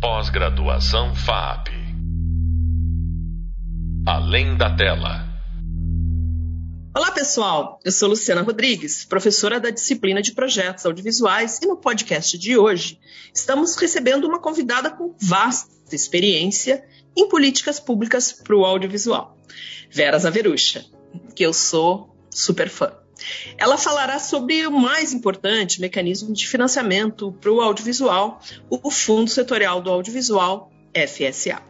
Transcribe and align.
Pós-graduação 0.00 1.12
FAP. 1.12 1.70
Além 4.06 4.56
da 4.56 4.76
tela. 4.76 5.26
Olá, 6.96 7.10
pessoal. 7.10 7.80
Eu 7.84 7.90
sou 7.90 8.08
Luciana 8.08 8.42
Rodrigues, 8.42 9.04
professora 9.04 9.58
da 9.58 9.70
disciplina 9.70 10.22
de 10.22 10.30
projetos 10.30 10.86
audiovisuais, 10.86 11.58
e 11.60 11.66
no 11.66 11.76
podcast 11.76 12.38
de 12.38 12.56
hoje 12.56 13.00
estamos 13.34 13.74
recebendo 13.74 14.24
uma 14.28 14.40
convidada 14.40 14.88
com 14.88 15.16
vasta 15.20 15.92
experiência 15.92 16.84
em 17.16 17.28
políticas 17.28 17.80
públicas 17.80 18.30
para 18.30 18.54
o 18.54 18.64
audiovisual, 18.64 19.36
Vera 19.90 20.16
Zaverucha, 20.16 20.84
que 21.34 21.42
eu 21.42 21.52
sou 21.52 22.16
super 22.30 22.68
fã. 22.68 22.92
Ela 23.56 23.76
falará 23.76 24.18
sobre 24.18 24.66
o 24.66 24.70
mais 24.70 25.12
importante 25.12 25.80
mecanismo 25.80 26.32
de 26.32 26.46
financiamento 26.46 27.32
para 27.32 27.52
o 27.52 27.60
audiovisual, 27.60 28.40
o 28.70 28.90
Fundo 28.90 29.30
Setorial 29.30 29.80
do 29.80 29.90
Audiovisual, 29.90 30.70
FSA. 30.94 31.62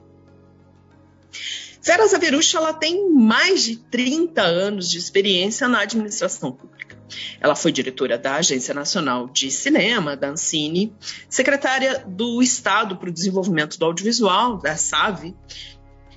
Vera 1.83 2.07
Zaverucha 2.07 2.59
ela 2.59 2.75
tem 2.75 3.11
mais 3.11 3.63
de 3.63 3.77
30 3.77 4.43
anos 4.43 4.91
de 4.91 4.99
experiência 4.99 5.67
na 5.69 5.81
administração 5.81 6.53
pública. 6.53 6.99
Ela 7.41 7.55
foi 7.55 7.73
diretora 7.73 8.19
da 8.19 8.35
Agência 8.35 8.75
Nacional 8.75 9.29
de 9.29 9.51
Cinema, 9.51 10.15
da 10.15 10.29
Ancine, 10.29 10.93
secretária 11.31 12.05
do 12.07 12.43
Estado 12.43 12.97
para 12.97 13.09
o 13.09 13.13
Desenvolvimento 13.13 13.79
do 13.79 13.87
Audiovisual, 13.87 14.59
da 14.59 14.77
SAVE, 14.77 15.35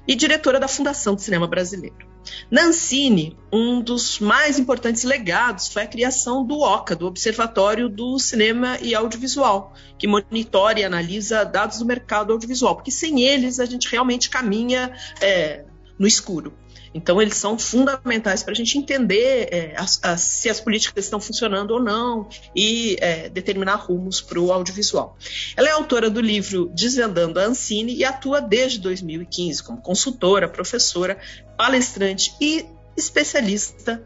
e 0.08 0.16
diretora 0.16 0.60
da 0.60 0.68
Fundação 0.68 1.16
do 1.16 1.22
Cinema 1.22 1.48
Brasileiro. 1.48 2.11
Na 2.50 2.66
Ancine, 2.66 3.38
um 3.52 3.82
dos 3.82 4.20
mais 4.20 4.60
importantes 4.60 5.04
legados 5.04 5.68
foi 5.68 5.84
a 5.84 5.88
criação 5.88 6.46
do 6.46 6.60
OCA, 6.60 6.96
do 6.96 7.08
Observatório 7.08 7.90
do 7.90 8.20
Cinema 8.20 8.78
e 8.82 8.94
Audiovisual, 8.94 9.74
que 9.98 10.08
monitora 10.08 10.80
e 10.80 10.84
analisa 10.84 11.44
dados 11.44 11.80
do 11.80 11.86
mercado 11.86 12.34
audiovisual, 12.34 12.76
porque 12.76 12.92
sem 12.92 13.22
eles 13.22 13.60
a 13.60 13.66
gente 13.66 13.90
realmente 13.90 14.30
caminha 14.30 14.94
é, 15.20 15.66
no 15.98 16.08
escuro. 16.08 16.54
Então, 16.94 17.22
eles 17.22 17.36
são 17.36 17.58
fundamentais 17.58 18.44
para 18.44 18.52
a 18.52 18.56
gente 18.56 18.78
entender 18.78 19.48
é, 19.52 19.74
as, 19.78 20.00
as, 20.04 20.22
se 20.22 20.50
as 20.50 20.60
políticas 20.60 21.06
estão 21.06 21.20
funcionando 21.20 21.72
ou 21.72 21.80
não 21.82 22.28
e 22.56 22.98
é, 23.00 23.30
determinar 23.30 23.76
rumos 23.76 24.22
para 24.22 24.40
o 24.40 24.52
audiovisual. 24.52 25.18
Ela 25.56 25.70
é 25.70 25.72
autora 25.72 26.10
do 26.10 26.20
livro 26.20 26.70
Desvendando 26.74 27.40
a 27.40 27.44
Ancine 27.44 27.96
e 27.96 28.04
atua 28.04 28.42
desde 28.42 28.80
2015 28.80 29.64
como 29.64 29.82
consultora, 29.82 30.50
professora, 30.50 31.18
palestrante 31.58 32.34
e 32.42 32.66
especialista 32.98 34.04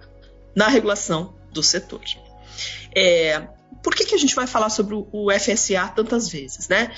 na 0.56 0.68
regulação 0.68 1.34
do 1.52 1.64
setor. 1.64 2.02
É, 2.96 3.48
por 3.84 3.94
que, 3.96 4.06
que 4.06 4.16
a 4.16 4.18
gente 4.18 4.36
vai 4.36 4.48
falar 4.48 4.70
sobre 4.70 4.96
o 4.96 5.32
FSA 5.32 5.88
tantas 5.96 6.30
vezes, 6.30 6.68
né? 6.68 6.92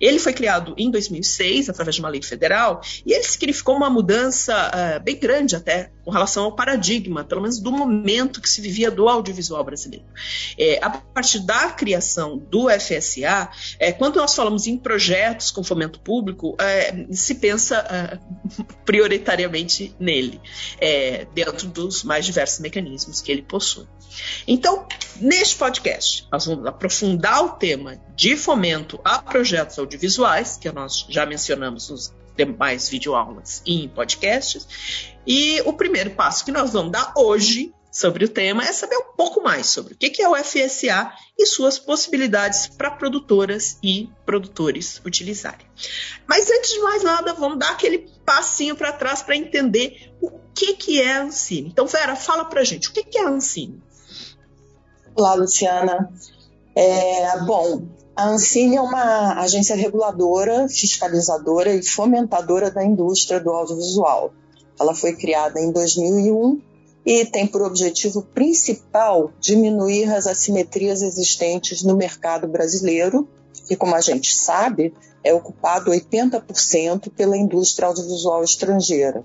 Ele 0.00 0.18
foi 0.18 0.32
criado 0.32 0.74
em 0.76 0.90
2006, 0.90 1.68
através 1.68 1.94
de 1.94 2.00
uma 2.00 2.08
lei 2.08 2.22
federal, 2.22 2.80
e 3.04 3.12
ele 3.12 3.24
significou 3.24 3.76
uma 3.76 3.90
mudança 3.90 4.54
uh, 4.54 5.02
bem 5.02 5.16
grande 5.16 5.56
até 5.56 5.90
com 6.04 6.10
relação 6.12 6.44
ao 6.44 6.52
paradigma, 6.52 7.24
pelo 7.24 7.42
menos 7.42 7.58
do 7.58 7.72
momento 7.72 8.40
que 8.40 8.48
se 8.48 8.60
vivia 8.60 8.90
do 8.92 9.08
audiovisual 9.08 9.64
brasileiro. 9.64 10.04
É, 10.56 10.78
a 10.80 10.90
partir 10.90 11.40
da 11.40 11.70
criação 11.70 12.38
do 12.38 12.68
FSA, 12.70 13.50
é, 13.78 13.90
quando 13.90 14.16
nós 14.16 14.34
falamos 14.34 14.68
em 14.68 14.78
projetos 14.78 15.50
com 15.50 15.64
fomento 15.64 15.98
público, 15.98 16.56
é, 16.60 17.06
se 17.10 17.34
pensa 17.34 17.84
uh, 17.84 18.64
prioritariamente 18.84 19.96
nele, 19.98 20.40
é, 20.80 21.26
dentro 21.34 21.66
dos 21.66 22.04
mais 22.04 22.24
diversos 22.24 22.60
mecanismos 22.60 23.20
que 23.20 23.32
ele 23.32 23.42
possui. 23.42 23.86
Então, 24.46 24.86
neste 25.16 25.56
podcast, 25.56 26.26
nós 26.30 26.46
vamos 26.46 26.66
aprofundar 26.66 27.44
o 27.44 27.50
tema 27.50 27.96
de 28.14 28.36
fomento 28.36 29.00
a 29.04 29.18
projetos 29.18 29.78
audiovisuais, 29.78 30.56
que 30.56 30.70
nós 30.70 31.06
já 31.08 31.26
mencionamos 31.26 31.90
nos 31.90 32.14
demais 32.36 32.88
videoaulas 32.88 33.62
e 33.64 33.84
em 33.84 33.88
podcasts. 33.88 34.66
E 35.26 35.60
o 35.62 35.72
primeiro 35.72 36.10
passo 36.10 36.44
que 36.44 36.52
nós 36.52 36.72
vamos 36.72 36.92
dar 36.92 37.12
hoje 37.16 37.72
sobre 37.96 38.26
o 38.26 38.28
tema 38.28 38.62
é 38.62 38.72
saber 38.74 38.96
um 38.96 39.16
pouco 39.16 39.42
mais 39.42 39.68
sobre 39.68 39.94
o 39.94 39.96
que 39.96 40.20
é 40.20 40.28
o 40.28 40.36
FSA 40.36 41.10
e 41.38 41.46
suas 41.46 41.78
possibilidades 41.78 42.66
para 42.66 42.90
produtoras 42.90 43.78
e 43.82 44.10
produtores 44.26 45.00
utilizarem. 45.04 45.66
Mas 46.26 46.50
antes 46.50 46.72
de 46.72 46.80
mais 46.80 47.02
nada, 47.02 47.32
vamos 47.32 47.58
dar 47.58 47.70
aquele 47.70 48.06
passinho 48.24 48.76
para 48.76 48.92
trás 48.92 49.22
para 49.22 49.34
entender 49.34 50.12
o 50.20 50.30
que, 50.54 50.74
que 50.74 51.00
é 51.00 51.16
a 51.16 51.22
Ancine. 51.22 51.68
Então, 51.68 51.86
Vera, 51.86 52.14
fala 52.14 52.44
para 52.44 52.64
gente, 52.64 52.90
o 52.90 52.92
que, 52.92 53.02
que 53.02 53.16
é 53.16 53.24
a 53.24 53.30
Ancine? 53.30 53.82
Olá, 55.18 55.32
Luciana. 55.32 56.12
É, 56.74 57.40
bom, 57.46 57.86
a 58.14 58.28
Ancine 58.28 58.76
é 58.76 58.82
uma 58.82 59.40
agência 59.40 59.74
reguladora, 59.74 60.68
fiscalizadora 60.68 61.72
e 61.72 61.82
fomentadora 61.82 62.70
da 62.70 62.84
indústria 62.84 63.40
do 63.40 63.48
audiovisual. 63.48 64.34
Ela 64.78 64.94
foi 64.94 65.16
criada 65.16 65.58
em 65.58 65.72
2001 65.72 66.60
e 67.06 67.24
tem 67.24 67.46
por 67.46 67.62
objetivo 67.62 68.24
principal 68.34 69.32
diminuir 69.40 70.12
as 70.12 70.26
assimetrias 70.26 71.00
existentes 71.00 71.82
no 71.82 71.96
mercado 71.96 72.46
brasileiro, 72.46 73.26
que, 73.66 73.74
como 73.74 73.94
a 73.94 74.02
gente 74.02 74.36
sabe, 74.36 74.92
é 75.24 75.32
ocupado 75.32 75.92
80% 75.92 77.10
pela 77.16 77.38
indústria 77.38 77.88
audiovisual 77.88 78.44
estrangeira. 78.44 79.24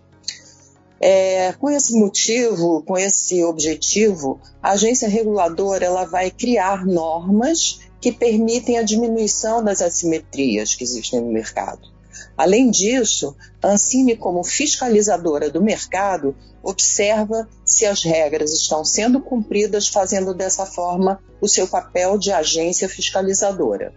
É, 1.04 1.54
com 1.54 1.68
esse 1.68 1.98
motivo, 1.98 2.84
com 2.84 2.96
esse 2.96 3.44
objetivo, 3.44 4.40
a 4.62 4.74
agência 4.74 5.10
reguladora 5.10 5.84
ela 5.84 6.06
vai 6.06 6.30
criar 6.30 6.86
normas 6.86 7.80
que 8.00 8.12
permitem 8.12 8.78
a 8.78 8.84
diminuição 8.84 9.64
das 9.64 9.82
assimetrias 9.82 10.76
que 10.76 10.84
existem 10.84 11.20
no 11.20 11.32
mercado. 11.32 11.90
Além 12.38 12.70
disso, 12.70 13.36
a 13.64 13.70
Ancine, 13.70 14.16
como 14.16 14.44
fiscalizadora 14.44 15.50
do 15.50 15.62
mercado, 15.62 16.36
observa 16.62 17.50
se 17.66 17.84
as 17.86 18.04
regras 18.04 18.54
estão 18.54 18.86
sendo 18.86 19.20
cumpridas, 19.20 19.88
fazendo 19.88 20.36
dessa 20.36 20.68
forma 20.68 21.20
o 21.42 21.48
seu 21.48 21.68
papel 21.68 22.18
de 22.18 22.32
agência 22.32 22.88
fiscalizadora. 22.88 23.92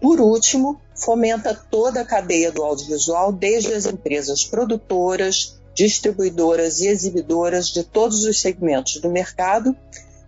Por 0.00 0.20
último, 0.20 0.80
fomenta 0.94 1.54
toda 1.54 2.00
a 2.00 2.04
cadeia 2.04 2.52
do 2.52 2.62
audiovisual, 2.62 3.32
desde 3.32 3.72
as 3.72 3.86
empresas 3.86 4.44
produtoras, 4.44 5.58
distribuidoras 5.74 6.80
e 6.80 6.88
exibidoras 6.88 7.68
de 7.68 7.82
todos 7.82 8.24
os 8.24 8.40
segmentos 8.40 9.00
do 9.00 9.10
mercado, 9.10 9.76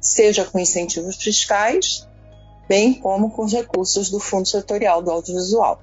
seja 0.00 0.44
com 0.44 0.58
incentivos 0.58 1.16
fiscais, 1.16 2.06
bem 2.68 2.94
como 2.94 3.30
com 3.30 3.46
recursos 3.46 4.10
do 4.10 4.18
Fundo 4.18 4.48
Setorial 4.48 5.02
do 5.02 5.10
Audiovisual. 5.10 5.80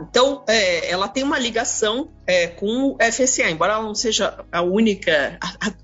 Então, 0.00 0.42
é, 0.46 0.90
ela 0.90 1.08
tem 1.08 1.22
uma 1.22 1.38
ligação 1.38 2.08
é, 2.26 2.46
com 2.46 2.92
o 2.92 2.98
FSA, 3.00 3.50
embora 3.50 3.74
ela 3.74 3.82
não 3.82 3.94
seja 3.94 4.44
a 4.50 4.62
única, 4.62 5.38
a, 5.40 5.68
a, 5.68 5.74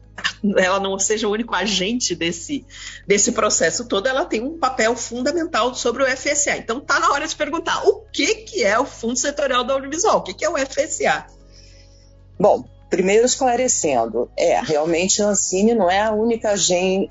ela 0.56 0.80
não 0.80 0.98
seja 0.98 1.28
o 1.28 1.30
único 1.30 1.54
agente 1.54 2.14
desse, 2.14 2.64
desse 3.06 3.32
processo 3.32 3.86
todo, 3.86 4.06
ela 4.06 4.24
tem 4.24 4.40
um 4.40 4.58
papel 4.58 4.96
fundamental 4.96 5.74
sobre 5.74 6.02
o 6.02 6.16
FSA. 6.16 6.56
Então, 6.56 6.78
está 6.78 6.98
na 6.98 7.10
hora 7.10 7.26
de 7.26 7.36
perguntar 7.36 7.86
o 7.86 8.00
que, 8.10 8.36
que 8.36 8.64
é 8.64 8.78
o 8.78 8.86
Fundo 8.86 9.16
Setorial 9.16 9.64
do 9.64 9.72
Audiovisual, 9.74 10.18
o 10.18 10.22
que, 10.22 10.32
que 10.32 10.44
é 10.44 10.48
o 10.48 10.56
FSA? 10.56 11.26
Bom, 12.40 12.64
primeiro 12.88 13.26
esclarecendo, 13.26 14.30
é, 14.34 14.58
realmente 14.62 15.22
a 15.22 15.26
Ancine 15.26 15.74
não 15.74 15.90
é 15.90 16.00
a 16.00 16.10
única 16.10 16.52
agente, 16.52 17.06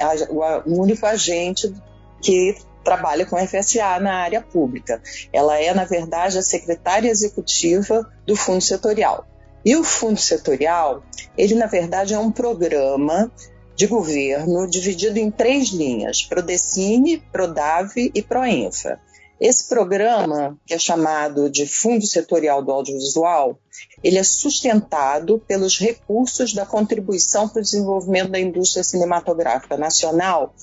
o 0.65 0.81
único 0.81 1.05
agente 1.05 1.71
que 2.19 2.55
trabalha 2.83 3.27
com 3.27 3.37
FSA 3.37 3.99
na 3.99 4.15
área 4.15 4.41
pública. 4.41 4.99
Ela 5.31 5.59
é, 5.59 5.71
na 5.71 5.85
verdade, 5.85 6.39
a 6.39 6.41
secretária 6.41 7.11
executiva 7.11 8.11
do 8.25 8.35
Fundo 8.35 8.61
Setorial. 8.61 9.27
E 9.63 9.75
o 9.75 9.83
Fundo 9.83 10.19
Setorial, 10.19 11.03
ele, 11.37 11.53
na 11.53 11.67
verdade, 11.67 12.15
é 12.15 12.17
um 12.17 12.31
programa 12.31 13.31
de 13.75 13.85
governo 13.85 14.67
dividido 14.67 15.19
em 15.19 15.29
três 15.29 15.69
linhas: 15.69 16.23
Prodecine, 16.23 17.19
Prodave 17.31 18.11
e 18.15 18.23
Proinfa. 18.23 18.99
Esse 19.39 19.69
programa, 19.69 20.59
que 20.65 20.73
é 20.73 20.79
chamado 20.79 21.49
de 21.49 21.65
Fundo 21.65 22.05
Setorial 22.05 22.61
do 22.61 22.71
Audiovisual, 22.71 23.57
ele 24.03 24.17
é 24.17 24.23
sustentado 24.23 25.41
pelos 25.47 25.79
recursos 25.79 26.53
da 26.53 26.65
contribuição 26.65 27.47
para 27.47 27.59
o 27.59 27.63
desenvolvimento 27.63 28.31
da 28.31 28.39
indústria 28.39 28.83
cinematográfica 28.83 29.77
nacional, 29.77 30.53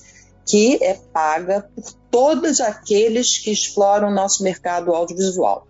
que 0.45 0.77
é 0.83 0.93
paga 0.93 1.69
por 1.75 1.91
todos 2.11 2.61
aqueles 2.61 3.39
que 3.39 3.51
exploram 3.51 4.09
o 4.09 4.13
nosso 4.13 4.43
mercado 4.43 4.93
audiovisual. 4.93 5.67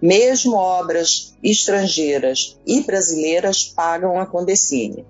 Mesmo 0.00 0.54
obras 0.54 1.34
estrangeiras 1.42 2.56
e 2.64 2.80
brasileiras 2.82 3.64
pagam 3.64 4.20
a 4.20 4.26
Condecine. 4.26 5.04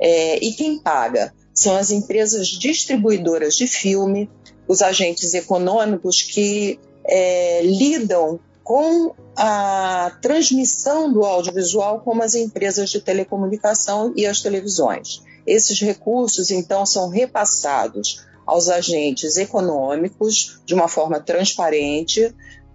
É, 0.00 0.42
e 0.42 0.52
quem 0.52 0.78
paga? 0.78 1.34
São 1.52 1.76
as 1.76 1.90
empresas 1.90 2.48
distribuidoras 2.48 3.54
de 3.54 3.66
filme, 3.66 4.30
os 4.70 4.82
agentes 4.82 5.34
econômicos 5.34 6.22
que 6.22 6.78
é, 7.04 7.60
lidam 7.64 8.38
com 8.62 9.12
a 9.36 10.16
transmissão 10.22 11.12
do 11.12 11.24
audiovisual, 11.24 12.02
como 12.02 12.22
as 12.22 12.36
empresas 12.36 12.88
de 12.88 13.00
telecomunicação 13.00 14.12
e 14.14 14.24
as 14.24 14.40
televisões. 14.40 15.24
Esses 15.44 15.80
recursos, 15.80 16.52
então, 16.52 16.86
são 16.86 17.08
repassados 17.08 18.24
aos 18.46 18.68
agentes 18.68 19.36
econômicos 19.36 20.60
de 20.64 20.72
uma 20.72 20.86
forma 20.86 21.18
transparente, 21.18 22.32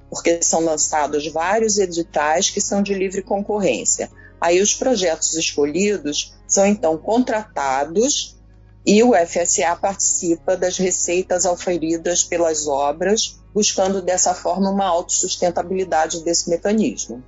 porque 0.10 0.42
são 0.42 0.60
lançados 0.66 1.26
vários 1.32 1.78
editais 1.78 2.50
que 2.50 2.60
são 2.60 2.84
de 2.84 2.94
livre 2.94 3.22
concorrência. 3.22 4.12
Aí 4.42 4.62
os 4.62 4.74
projetos 4.74 5.34
escolhidos 5.36 6.34
são 6.46 6.66
então 6.66 6.98
contratados 6.98 8.35
e 8.86 9.02
o 9.04 9.14
FSA 9.14 9.76
participa 9.76 10.56
das 10.56 10.78
receitas 10.78 11.46
auferidas 11.46 12.24
pelas 12.24 12.68
obras, 12.68 13.40
buscando 13.54 14.02
dessa 14.02 14.34
forma 14.34 14.70
uma 14.70 14.86
autossustentabilidade 14.86 16.24
desse 16.24 16.50
mecanismo. 16.50 17.24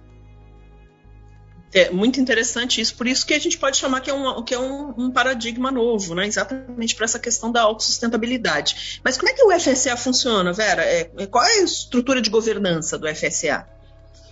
É 1.74 1.90
muito 1.90 2.20
interessante 2.20 2.80
isso, 2.80 2.96
por 2.96 3.08
isso 3.08 3.26
que 3.26 3.34
a 3.34 3.40
gente 3.40 3.58
pode 3.58 3.78
chamar 3.78 4.02
que 4.02 4.10
é 4.10 4.14
um, 4.14 4.44
que 4.44 4.54
é 4.54 4.60
um, 4.60 4.94
um 4.98 5.12
paradigma 5.12 5.70
novo, 5.70 6.16
né? 6.16 6.26
exatamente 6.26 6.96
para 6.96 7.06
essa 7.06 7.20
questão 7.20 7.52
da 7.52 7.62
autossustentabilidade. 7.62 9.02
Mas 9.04 9.18
como 9.18 9.30
é 9.30 9.34
que 9.34 9.44
o 9.44 9.60
FSA 9.60 9.98
funciona, 9.98 10.54
Vera? 10.54 10.84
É, 10.84 11.12
é, 11.18 11.26
qual 11.28 11.44
é 11.44 11.60
a 11.60 11.64
estrutura 11.64 12.22
de 12.22 12.30
governança 12.30 12.98
do 12.98 13.08
FSA? 13.14 13.68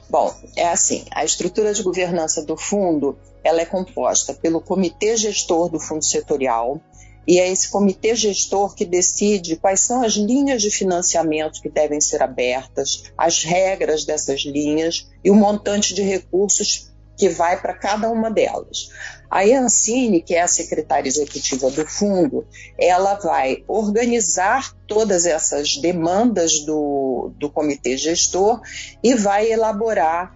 Bom, 0.10 0.34
é 0.56 0.70
assim, 0.70 1.06
a 1.12 1.26
estrutura 1.26 1.74
de 1.74 1.84
governança 1.84 2.44
do 2.44 2.56
fundo 2.56 3.18
ela 3.44 3.62
é 3.62 3.66
composta 3.66 4.34
pelo 4.34 4.62
comitê 4.62 5.16
gestor 5.18 5.70
do 5.70 5.80
fundo 5.80 6.04
setorial, 6.04 6.82
e 7.28 7.40
é 7.40 7.52
esse 7.52 7.70
comitê 7.70 8.16
gestor 8.16 8.76
que 8.76 8.86
decide 8.86 9.56
quais 9.56 9.80
são 9.80 10.04
as 10.04 10.14
linhas 10.14 10.62
de 10.62 10.70
financiamento 10.70 11.62
que 11.62 11.70
devem 11.70 12.00
ser 12.00 12.22
abertas, 12.22 13.04
as 13.18 13.44
regras 13.44 14.06
dessas 14.06 14.42
linhas 14.42 15.08
e 15.24 15.32
o 15.32 15.36
montante 15.36 15.94
de 15.94 16.02
recursos 16.02 16.92
que 17.18 17.30
vai 17.30 17.60
para 17.60 17.74
cada 17.74 18.10
uma 18.10 18.30
delas. 18.30 18.90
A 19.30 19.44
Ancine, 19.44 20.22
que 20.22 20.36
é 20.36 20.42
a 20.42 20.48
secretária 20.48 21.08
executiva 21.08 21.72
do 21.72 21.86
fundo, 21.86 22.46
ela 22.78 23.16
vai 23.16 23.64
organizar 23.68 24.76
todas 24.88 25.26
essas 25.26 25.78
demandas 25.78 26.60
do, 26.60 27.32
do 27.38 27.50
comitê 27.50 27.98
gestor 27.98 28.62
e 29.04 29.16
vai 29.16 29.52
elaborar 29.52 30.34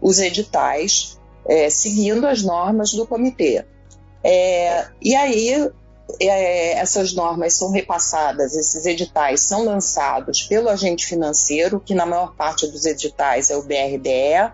os 0.00 0.18
editais 0.18 1.18
é, 1.46 1.68
seguindo 1.70 2.26
as 2.26 2.42
normas 2.42 2.92
do 2.92 3.06
comitê. 3.06 3.64
É, 4.22 4.86
e 5.00 5.14
aí 5.14 5.70
é, 6.20 6.72
essas 6.78 7.12
normas 7.12 7.54
são 7.54 7.70
repassadas, 7.70 8.56
esses 8.56 8.86
editais 8.86 9.40
são 9.40 9.64
lançados 9.64 10.42
pelo 10.42 10.68
agente 10.68 11.06
financeiro, 11.06 11.80
que 11.80 11.94
na 11.94 12.06
maior 12.06 12.34
parte 12.34 12.66
dos 12.66 12.86
editais 12.86 13.50
é 13.50 13.56
o 13.56 13.62
BRDE, 13.62 14.52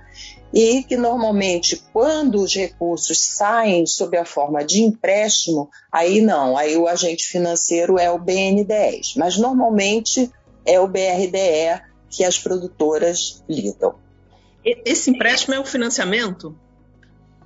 e 0.52 0.84
que 0.84 0.96
normalmente, 0.96 1.82
quando 1.92 2.40
os 2.40 2.54
recursos 2.54 3.20
saem 3.20 3.86
sob 3.86 4.16
a 4.16 4.24
forma 4.24 4.64
de 4.64 4.82
empréstimo, 4.82 5.68
aí 5.90 6.20
não, 6.20 6.56
aí 6.56 6.76
o 6.76 6.86
agente 6.86 7.26
financeiro 7.26 7.98
é 7.98 8.10
o 8.10 8.20
BN10, 8.20 9.14
mas 9.16 9.36
normalmente 9.36 10.30
é 10.64 10.78
o 10.78 10.86
BRDE 10.86 11.82
que 12.08 12.22
as 12.22 12.38
produtoras 12.38 13.42
lidam. 13.48 13.96
Esse 14.64 15.10
empréstimo 15.10 15.54
é 15.54 15.60
o 15.60 15.64
financiamento? 15.64 16.56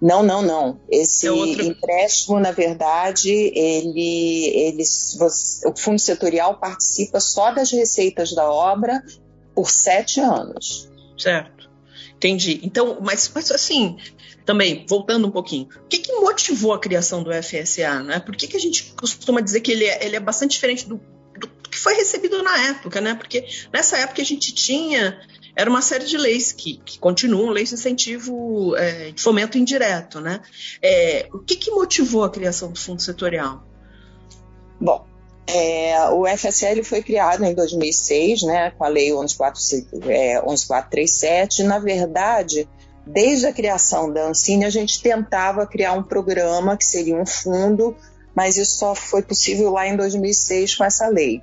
Não, 0.00 0.22
não, 0.22 0.42
não. 0.42 0.80
Esse 0.88 1.26
é 1.26 1.32
outro... 1.32 1.62
empréstimo, 1.62 2.38
na 2.38 2.52
verdade, 2.52 3.30
ele, 3.30 4.46
ele, 4.46 4.84
você, 5.18 5.68
o 5.68 5.76
fundo 5.76 5.98
setorial 5.98 6.58
participa 6.58 7.18
só 7.18 7.50
das 7.50 7.70
receitas 7.70 8.32
da 8.32 8.48
obra 8.50 9.02
por 9.54 9.70
sete 9.70 10.20
anos. 10.20 10.88
Certo. 11.16 11.68
Entendi. 12.14 12.60
Então, 12.62 12.98
mas, 13.00 13.30
mas 13.34 13.50
assim, 13.50 13.96
também, 14.44 14.86
voltando 14.88 15.26
um 15.26 15.30
pouquinho, 15.30 15.68
o 15.84 15.88
que, 15.88 15.98
que 15.98 16.12
motivou 16.12 16.72
a 16.72 16.78
criação 16.78 17.22
do 17.22 17.30
FSA? 17.30 18.02
Né? 18.02 18.20
Por 18.20 18.36
que, 18.36 18.46
que 18.46 18.56
a 18.56 18.60
gente 18.60 18.94
costuma 18.96 19.40
dizer 19.40 19.60
que 19.60 19.72
ele 19.72 19.84
é, 19.84 20.04
ele 20.04 20.16
é 20.16 20.20
bastante 20.20 20.52
diferente 20.52 20.88
do, 20.88 21.00
do 21.38 21.48
que 21.68 21.78
foi 21.78 21.94
recebido 21.94 22.42
na 22.42 22.68
época, 22.68 23.00
né? 23.00 23.14
Porque 23.14 23.44
nessa 23.72 23.98
época 23.98 24.22
a 24.22 24.24
gente 24.24 24.54
tinha 24.54 25.20
era 25.58 25.68
uma 25.68 25.82
série 25.82 26.04
de 26.04 26.16
leis 26.16 26.52
que, 26.52 26.80
que 26.84 27.00
continuam, 27.00 27.50
leis 27.50 27.70
de 27.70 27.74
incentivo 27.74 28.76
é, 28.76 29.10
de 29.10 29.20
fomento 29.20 29.58
indireto, 29.58 30.20
né? 30.20 30.40
É, 30.80 31.28
o 31.34 31.40
que, 31.40 31.56
que 31.56 31.72
motivou 31.72 32.22
a 32.22 32.30
criação 32.30 32.70
do 32.70 32.78
fundo 32.78 33.02
setorial? 33.02 33.64
Bom, 34.80 35.04
é, 35.48 36.10
o 36.10 36.24
FSL 36.28 36.84
foi 36.84 37.02
criado 37.02 37.44
em 37.44 37.56
2006, 37.56 38.42
né, 38.42 38.70
com 38.70 38.84
a 38.84 38.88
Lei 38.88 39.10
11437. 39.12 40.08
É, 40.08 40.40
11437. 40.40 41.64
Na 41.64 41.80
verdade, 41.80 42.68
desde 43.04 43.46
a 43.46 43.52
criação 43.52 44.12
da 44.12 44.28
Ancine, 44.28 44.64
a 44.64 44.70
gente 44.70 45.02
tentava 45.02 45.66
criar 45.66 45.92
um 45.94 46.04
programa 46.04 46.76
que 46.76 46.84
seria 46.84 47.16
um 47.16 47.26
fundo, 47.26 47.96
mas 48.32 48.56
isso 48.56 48.78
só 48.78 48.94
foi 48.94 49.22
possível 49.22 49.72
lá 49.72 49.88
em 49.88 49.96
2006 49.96 50.76
com 50.76 50.84
essa 50.84 51.08
lei. 51.08 51.42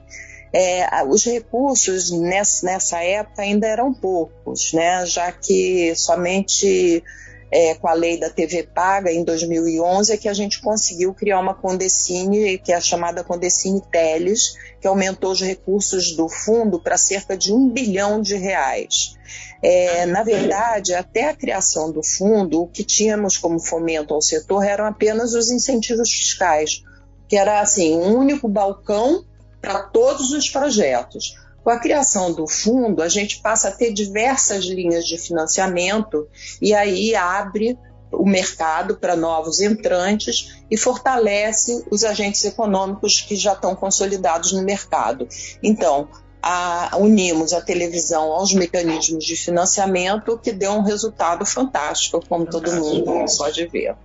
É, 0.58 1.04
os 1.04 1.26
recursos 1.26 2.12
nessa, 2.12 2.66
nessa 2.66 3.04
época 3.04 3.42
ainda 3.42 3.68
eram 3.68 3.94
poucos, 3.94 4.72
né, 4.72 5.06
já 5.06 5.30
que 5.30 5.94
somente 5.98 7.04
é, 7.52 7.76
com 7.76 7.90
a 7.90 7.94
lei 7.94 8.18
da 8.18 8.30
TV 8.30 8.64
paga 8.64 9.12
em 9.12 9.22
2011 9.22 10.14
é 10.14 10.18
que 10.18 10.30
a 10.30 10.34
gente 10.34 10.62
conseguiu 10.62 11.14
criar 11.14 11.42
uma 11.42 11.54
Condecine, 11.54 12.58
que 12.58 12.72
é 12.72 12.76
a 12.76 12.80
chamada 12.80 13.22
Condecine 13.22 13.82
Teles, 13.92 14.56
que 14.80 14.88
aumentou 14.88 15.34
os 15.34 15.42
recursos 15.42 16.16
do 16.16 16.30
fundo 16.30 16.80
para 16.80 16.98
cerca 16.98 17.36
de 17.36 17.52
um 17.52 17.68
bilhão 17.68 18.22
de 18.22 18.38
reais. 18.38 19.18
É, 19.62 20.06
na 20.06 20.24
verdade, 20.24 20.94
até 20.94 21.28
a 21.28 21.36
criação 21.36 21.92
do 21.92 22.02
fundo, 22.02 22.62
o 22.62 22.68
que 22.68 22.86
tínhamos 22.86 23.36
como 23.36 23.60
fomento 23.60 24.14
ao 24.14 24.22
setor 24.22 24.64
eram 24.64 24.86
apenas 24.86 25.34
os 25.34 25.52
incentivos 25.52 26.10
fiscais, 26.10 26.82
que 27.28 27.36
era 27.36 27.60
assim 27.60 27.94
um 27.98 28.16
único 28.16 28.48
balcão 28.48 29.26
para 29.66 29.84
todos 29.84 30.32
os 30.32 30.50
projetos. 30.50 31.36
Com 31.64 31.72
a 31.72 31.80
criação 31.80 32.32
do 32.32 32.48
fundo, 32.48 33.02
a 33.02 33.10
gente 33.10 33.42
passa 33.42 33.70
a 33.70 33.72
ter 33.72 33.92
diversas 33.92 34.66
linhas 34.66 35.06
de 35.06 35.18
financiamento 35.18 36.28
e 36.62 36.76
aí 36.76 37.16
abre 37.16 37.78
o 38.12 38.24
mercado 38.24 38.98
para 38.98 39.16
novos 39.16 39.60
entrantes 39.60 40.62
e 40.70 40.78
fortalece 40.78 41.84
os 41.90 42.04
agentes 42.04 42.46
econômicos 42.46 43.20
que 43.20 43.36
já 43.36 43.54
estão 43.54 43.76
consolidados 43.76 44.52
no 44.54 44.62
mercado. 44.62 45.28
Então, 45.64 46.08
a, 46.42 46.96
unimos 47.00 47.52
a 47.52 47.62
televisão 47.62 48.32
aos 48.32 48.54
mecanismos 48.54 49.26
de 49.26 49.36
financiamento, 49.36 50.38
que 50.38 50.52
deu 50.52 50.74
um 50.74 50.82
resultado 50.82 51.44
fantástico, 51.46 52.24
como 52.30 52.46
fantástico. 52.46 52.76
todo 52.76 52.86
mundo 52.86 53.26
pode 53.38 53.66
ver. 53.68 53.96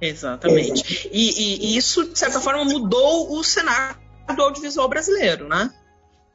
Exatamente. 0.00 1.08
E, 1.12 1.30
e, 1.30 1.66
e, 1.66 1.76
isso, 1.76 2.08
de 2.08 2.18
certa 2.18 2.40
forma, 2.40 2.64
mudou 2.64 3.38
o 3.38 3.44
cenário 3.44 4.03
do 4.32 4.42
audiovisual 4.42 4.88
brasileiro, 4.88 5.48
né? 5.48 5.70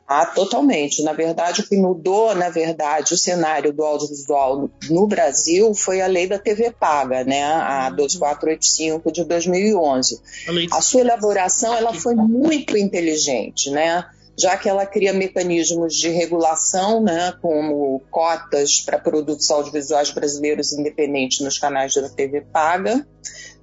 Ah, 0.10 0.26
totalmente. 0.26 1.04
Na 1.04 1.14
verdade, 1.14 1.62
o 1.62 1.68
que 1.68 1.78
mudou, 1.78 2.34
na 2.34 2.50
verdade, 2.50 3.14
o 3.14 3.18
cenário 3.18 3.72
do 3.72 3.84
audiovisual 3.84 4.68
no 4.90 5.06
Brasil 5.06 5.72
foi 5.76 6.02
a 6.02 6.08
lei 6.08 6.26
da 6.26 6.40
TV 6.40 6.72
paga, 6.72 7.24
né? 7.24 7.44
A 7.44 7.92
2485 7.92 9.04
uhum. 9.06 9.14
de 9.14 9.24
2011. 9.24 10.20
A 10.72 10.82
sua 10.82 11.02
elaboração 11.02 11.76
ela 11.76 11.94
foi 11.94 12.16
muito 12.16 12.76
inteligente, 12.76 13.70
né? 13.70 14.04
Já 14.36 14.58
que 14.58 14.68
ela 14.68 14.84
cria 14.84 15.14
mecanismos 15.14 15.94
de 15.96 16.10
regulação, 16.10 17.04
né, 17.04 17.34
como 17.42 18.02
cotas 18.10 18.80
para 18.80 18.98
produtos 18.98 19.52
audiovisuais 19.52 20.10
brasileiros 20.12 20.72
independentes 20.72 21.42
nos 21.42 21.60
canais 21.60 21.94
da 21.94 22.10
TV 22.10 22.42
paga, 22.42 23.06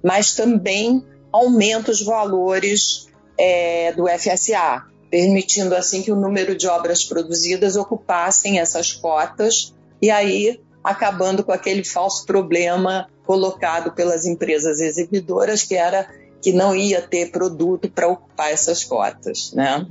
mas 0.03 0.35
também 0.35 1.03
aumenta 1.33 1.91
os 1.91 2.01
valores 2.01 3.06
é, 3.39 3.91
do 3.93 4.05
FSA, 4.07 4.83
permitindo 5.09 5.75
assim 5.75 6.01
que 6.01 6.11
o 6.11 6.15
número 6.15 6.55
de 6.55 6.67
obras 6.67 7.03
produzidas 7.03 7.75
ocupassem 7.75 8.59
essas 8.59 8.93
cotas 8.93 9.73
e 10.01 10.09
aí 10.09 10.59
acabando 10.83 11.43
com 11.43 11.51
aquele 11.51 11.83
falso 11.83 12.25
problema 12.25 13.07
colocado 13.25 13.91
pelas 13.93 14.25
empresas 14.25 14.79
exibidoras 14.79 15.63
que 15.63 15.75
era 15.75 16.07
que 16.41 16.53
não 16.53 16.75
ia 16.75 17.01
ter 17.01 17.31
produto 17.31 17.89
para 17.89 18.07
ocupar 18.07 18.51
essas 18.51 18.83
cotas, 18.83 19.51
né? 19.53 19.85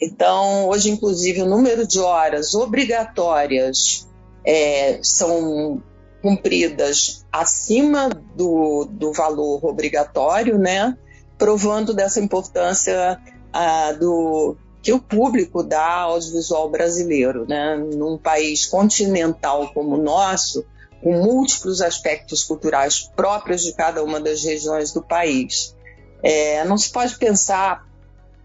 Então, 0.00 0.68
hoje, 0.68 0.90
inclusive, 0.90 1.40
o 1.42 1.46
número 1.46 1.86
de 1.86 2.00
horas 2.00 2.54
obrigatórias 2.54 4.06
é, 4.44 4.98
são 5.02 5.82
cumpridas 6.20 7.24
acima 7.32 8.08
do, 8.08 8.86
do 8.90 9.12
valor 9.12 9.64
obrigatório, 9.64 10.58
né? 10.58 10.96
Provando 11.38 11.92
dessa 11.92 12.20
importância 12.20 13.20
ah, 13.52 13.92
do 13.92 14.56
que 14.82 14.92
o 14.92 15.00
público 15.00 15.62
dá 15.62 16.00
ao 16.00 16.12
audiovisual 16.12 16.68
brasileiro, 16.70 17.46
né? 17.48 17.76
Num 17.76 18.18
país 18.18 18.66
continental 18.66 19.72
como 19.72 19.96
o 19.96 20.02
nosso, 20.02 20.64
com 21.02 21.12
múltiplos 21.12 21.80
aspectos 21.80 22.42
culturais 22.42 23.10
próprios 23.16 23.62
de 23.62 23.72
cada 23.72 24.04
uma 24.04 24.20
das 24.20 24.44
regiões 24.44 24.92
do 24.92 25.02
país. 25.02 25.74
É, 26.22 26.64
não 26.64 26.76
se 26.76 26.90
pode 26.90 27.16
pensar 27.18 27.86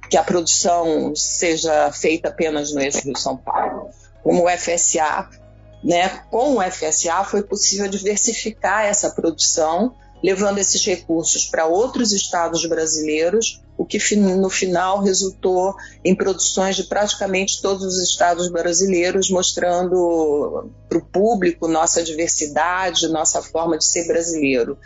que 0.09 0.17
a 0.17 0.23
produção 0.23 1.13
seja 1.15 1.91
feita 1.91 2.29
apenas 2.29 2.73
no 2.73 2.81
eixo 2.81 3.01
Rio-São 3.03 3.37
Paulo. 3.37 3.89
Como 4.23 4.45
o 4.45 4.49
FSA, 4.49 5.29
né, 5.83 6.09
com 6.29 6.55
o 6.55 6.61
FSA 6.61 7.23
foi 7.23 7.43
possível 7.43 7.87
diversificar 7.87 8.85
essa 8.85 9.11
produção 9.11 9.93
levando 10.23 10.57
esses 10.57 10.83
recursos 10.85 11.45
para 11.45 11.65
outros 11.65 12.11
estados 12.11 12.65
brasileiros, 12.65 13.61
o 13.77 13.85
que 13.85 13.97
no 14.15 14.49
final 14.49 15.01
resultou 15.01 15.73
em 16.03 16.13
produções 16.13 16.75
de 16.75 16.83
praticamente 16.83 17.61
todos 17.61 17.85
os 17.85 18.09
estados 18.09 18.51
brasileiros, 18.51 19.29
mostrando 19.29 20.69
para 20.87 20.97
o 20.97 21.05
público 21.05 21.67
nossa 21.67 22.03
diversidade, 22.03 23.07
nossa 23.07 23.41
forma 23.41 23.77
de 23.77 23.85
ser 23.85 24.05
brasileiro. 24.07 24.77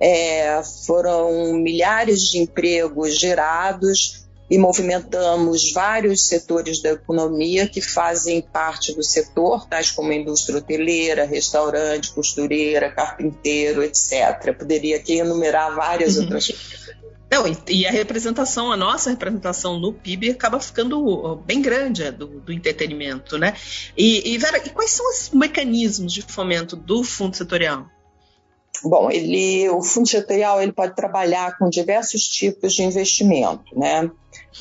É, 0.00 0.60
foram 0.84 1.54
milhares 1.54 2.22
de 2.22 2.38
empregos 2.38 3.16
gerados 3.16 4.21
e 4.52 4.58
movimentamos 4.58 5.72
vários 5.72 6.26
setores 6.26 6.82
da 6.82 6.90
economia 6.90 7.66
que 7.66 7.80
fazem 7.80 8.42
parte 8.42 8.94
do 8.94 9.02
setor, 9.02 9.66
tais 9.66 9.90
como 9.90 10.12
a 10.12 10.14
indústria 10.14 10.58
hoteleira, 10.58 11.24
restaurante, 11.24 12.12
costureira, 12.12 12.92
carpinteiro, 12.92 13.82
etc. 13.82 14.54
Poderia 14.54 14.96
aqui 14.96 15.14
enumerar 15.14 15.74
várias 15.74 16.16
uhum. 16.16 16.24
outras 16.24 16.48
coisas. 16.48 16.82
Não, 17.30 17.44
e 17.66 17.86
a 17.86 17.90
representação, 17.90 18.70
a 18.70 18.76
nossa 18.76 19.08
representação 19.08 19.80
no 19.80 19.90
PIB 19.90 20.32
acaba 20.32 20.60
ficando 20.60 21.34
bem 21.46 21.62
grande 21.62 22.02
é, 22.02 22.12
do, 22.12 22.26
do 22.26 22.52
entretenimento, 22.52 23.38
né? 23.38 23.54
E, 23.96 24.34
e, 24.34 24.36
Vera, 24.36 24.58
e 24.58 24.68
quais 24.68 24.90
são 24.90 25.08
os 25.08 25.30
mecanismos 25.30 26.12
de 26.12 26.20
fomento 26.20 26.76
do 26.76 27.02
fundo 27.02 27.34
setorial? 27.34 27.90
Bom, 28.84 29.10
ele, 29.10 29.68
o 29.70 29.82
fundo 29.82 30.08
setorial 30.08 30.60
ele 30.60 30.72
pode 30.72 30.96
trabalhar 30.96 31.56
com 31.58 31.68
diversos 31.68 32.22
tipos 32.28 32.74
de 32.74 32.82
investimento, 32.82 33.78
né? 33.78 34.10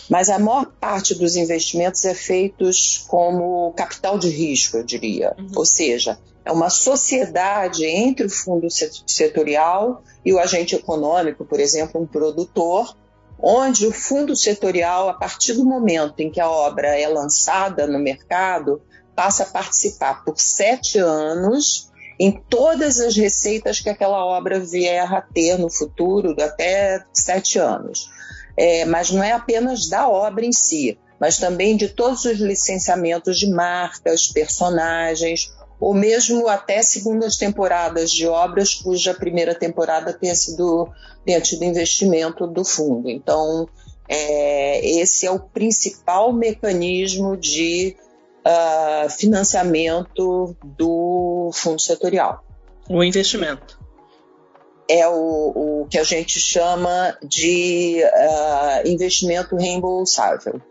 Mas 0.09 0.29
a 0.29 0.37
maior 0.37 0.65
parte 0.79 1.15
dos 1.15 1.35
investimentos 1.35 2.05
é 2.05 2.13
feitos 2.13 3.05
como 3.07 3.73
capital 3.73 4.19
de 4.19 4.29
risco, 4.29 4.77
eu 4.77 4.83
diria. 4.83 5.35
Uhum. 5.37 5.47
Ou 5.55 5.65
seja, 5.65 6.19
é 6.45 6.51
uma 6.51 6.69
sociedade 6.69 7.85
entre 7.85 8.25
o 8.25 8.29
fundo 8.29 8.67
setorial 9.05 10.03
e 10.25 10.33
o 10.33 10.39
agente 10.39 10.75
econômico, 10.75 11.45
por 11.45 11.59
exemplo, 11.59 12.01
um 12.01 12.05
produtor, 12.05 12.95
onde 13.39 13.87
o 13.87 13.91
fundo 13.91 14.35
setorial, 14.35 15.09
a 15.09 15.13
partir 15.13 15.53
do 15.53 15.65
momento 15.65 16.19
em 16.19 16.29
que 16.29 16.39
a 16.39 16.49
obra 16.49 16.99
é 16.99 17.07
lançada 17.07 17.87
no 17.87 17.99
mercado, 17.99 18.81
passa 19.15 19.43
a 19.43 19.47
participar 19.47 20.23
por 20.23 20.39
sete 20.39 20.97
anos 20.97 21.90
em 22.21 22.31
todas 22.31 22.99
as 22.99 23.15
receitas 23.15 23.79
que 23.79 23.89
aquela 23.89 24.23
obra 24.23 24.59
vier 24.59 25.11
a 25.11 25.21
ter 25.21 25.57
no 25.57 25.71
futuro, 25.71 26.35
até 26.39 27.03
sete 27.11 27.57
anos. 27.57 28.11
É, 28.55 28.85
mas 28.85 29.09
não 29.09 29.23
é 29.23 29.31
apenas 29.31 29.89
da 29.89 30.07
obra 30.07 30.45
em 30.45 30.51
si, 30.51 30.99
mas 31.19 31.39
também 31.39 31.75
de 31.75 31.87
todos 31.89 32.23
os 32.25 32.37
licenciamentos 32.37 33.39
de 33.39 33.49
marcas, 33.49 34.27
personagens, 34.27 35.51
ou 35.79 35.95
mesmo 35.95 36.47
até 36.47 36.83
segundas 36.83 37.37
temporadas 37.37 38.11
de 38.11 38.27
obras 38.27 38.75
cuja 38.75 39.15
primeira 39.15 39.55
temporada 39.55 40.13
tenha 40.13 40.35
sido 40.35 40.87
tenha 41.25 41.41
tido 41.41 41.63
investimento 41.63 42.45
do 42.45 42.63
fundo. 42.63 43.09
Então, 43.09 43.67
é, 44.07 44.87
esse 44.87 45.25
é 45.25 45.31
o 45.31 45.39
principal 45.39 46.31
mecanismo 46.31 47.35
de 47.35 47.95
uh, 48.45 49.09
financiamento 49.09 50.55
do 50.63 51.51
fundo 51.53 51.81
setorial. 51.81 52.43
O 52.89 53.03
investimento. 53.03 53.79
É 54.89 55.07
o, 55.07 55.83
o 55.83 55.87
que 55.89 55.97
a 55.97 56.03
gente 56.03 56.39
chama 56.39 57.17
de 57.23 58.03
uh, 58.03 58.87
investimento 58.87 59.55
reembolsável. 59.55 60.61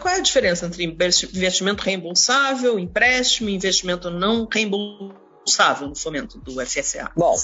Qual 0.00 0.14
é 0.14 0.18
a 0.18 0.22
diferença 0.22 0.66
entre 0.66 0.84
investimento 0.84 1.82
reembolsável, 1.82 2.78
empréstimo 2.78 3.48
e 3.48 3.54
investimento 3.54 4.10
não 4.10 4.48
reembolsável 4.50 5.88
no 5.88 5.96
fomento 5.96 6.38
do 6.38 6.64
FSA? 6.64 7.10
Bom, 7.16 7.34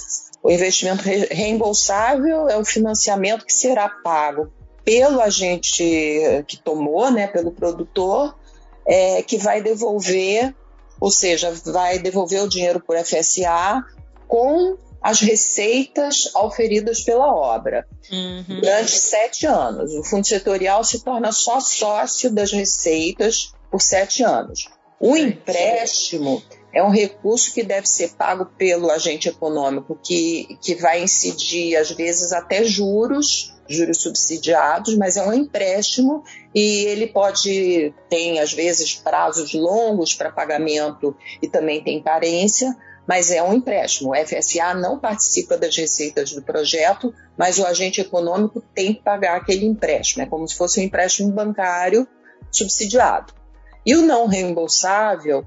o 0.42 0.50
investimento 0.50 1.02
reembolsável 1.02 2.48
é 2.48 2.56
o 2.56 2.64
financiamento 2.64 3.44
que 3.44 3.52
será 3.52 3.88
pago 3.88 4.52
pelo 4.84 5.20
agente 5.20 5.84
que 6.46 6.56
tomou, 6.58 7.10
né, 7.10 7.26
pelo 7.26 7.52
produtor, 7.52 8.36
é, 8.86 9.22
que 9.22 9.38
vai 9.38 9.62
devolver, 9.62 10.54
ou 11.00 11.10
seja, 11.10 11.52
vai 11.66 11.98
devolver 11.98 12.42
o 12.42 12.48
dinheiro 12.48 12.80
para 12.80 13.00
o 13.00 13.04
FSA 13.04 13.84
com 14.28 14.76
as 15.02 15.20
receitas 15.20 16.30
auferidas 16.34 17.02
pela 17.02 17.26
obra 17.34 17.86
uhum. 18.10 18.60
durante 18.60 18.92
sete 18.92 19.46
anos. 19.46 19.92
O 19.94 20.04
fundo 20.04 20.26
setorial 20.26 20.84
se 20.84 21.02
torna 21.02 21.32
só 21.32 21.60
sócio 21.60 22.32
das 22.32 22.52
receitas 22.52 23.52
por 23.70 23.82
sete 23.82 24.22
anos. 24.22 24.68
O 25.00 25.16
empréstimo 25.16 26.40
é 26.72 26.82
um 26.82 26.90
recurso 26.90 27.52
que 27.52 27.64
deve 27.64 27.88
ser 27.88 28.12
pago 28.12 28.46
pelo 28.56 28.90
agente 28.90 29.28
econômico, 29.28 29.98
que, 30.00 30.56
que 30.62 30.76
vai 30.76 31.02
incidir, 31.02 31.76
às 31.76 31.90
vezes, 31.90 32.32
até 32.32 32.62
juros, 32.62 33.51
juros 33.68 34.02
subsidiados, 34.02 34.96
mas 34.96 35.16
é 35.16 35.22
um 35.22 35.32
empréstimo 35.32 36.22
e 36.54 36.84
ele 36.86 37.06
pode, 37.06 37.94
tem, 38.08 38.40
às 38.40 38.52
vezes, 38.52 38.94
prazos 38.94 39.54
longos 39.54 40.14
para 40.14 40.30
pagamento 40.30 41.16
e 41.40 41.48
também 41.48 41.82
tem 41.82 42.02
carência, 42.02 42.76
mas 43.06 43.30
é 43.30 43.42
um 43.42 43.54
empréstimo. 43.54 44.10
O 44.10 44.14
FSA 44.14 44.74
não 44.74 44.98
participa 44.98 45.56
das 45.56 45.76
receitas 45.76 46.32
do 46.32 46.42
projeto, 46.42 47.12
mas 47.36 47.58
o 47.58 47.66
agente 47.66 48.00
econômico 48.00 48.62
tem 48.74 48.94
que 48.94 49.02
pagar 49.02 49.36
aquele 49.36 49.64
empréstimo. 49.64 50.22
É 50.22 50.26
como 50.26 50.46
se 50.46 50.56
fosse 50.56 50.80
um 50.80 50.84
empréstimo 50.84 51.30
bancário 51.30 52.06
subsidiado. 52.50 53.34
E 53.84 53.94
o 53.96 54.02
não 54.02 54.26
reembolsável 54.26 55.44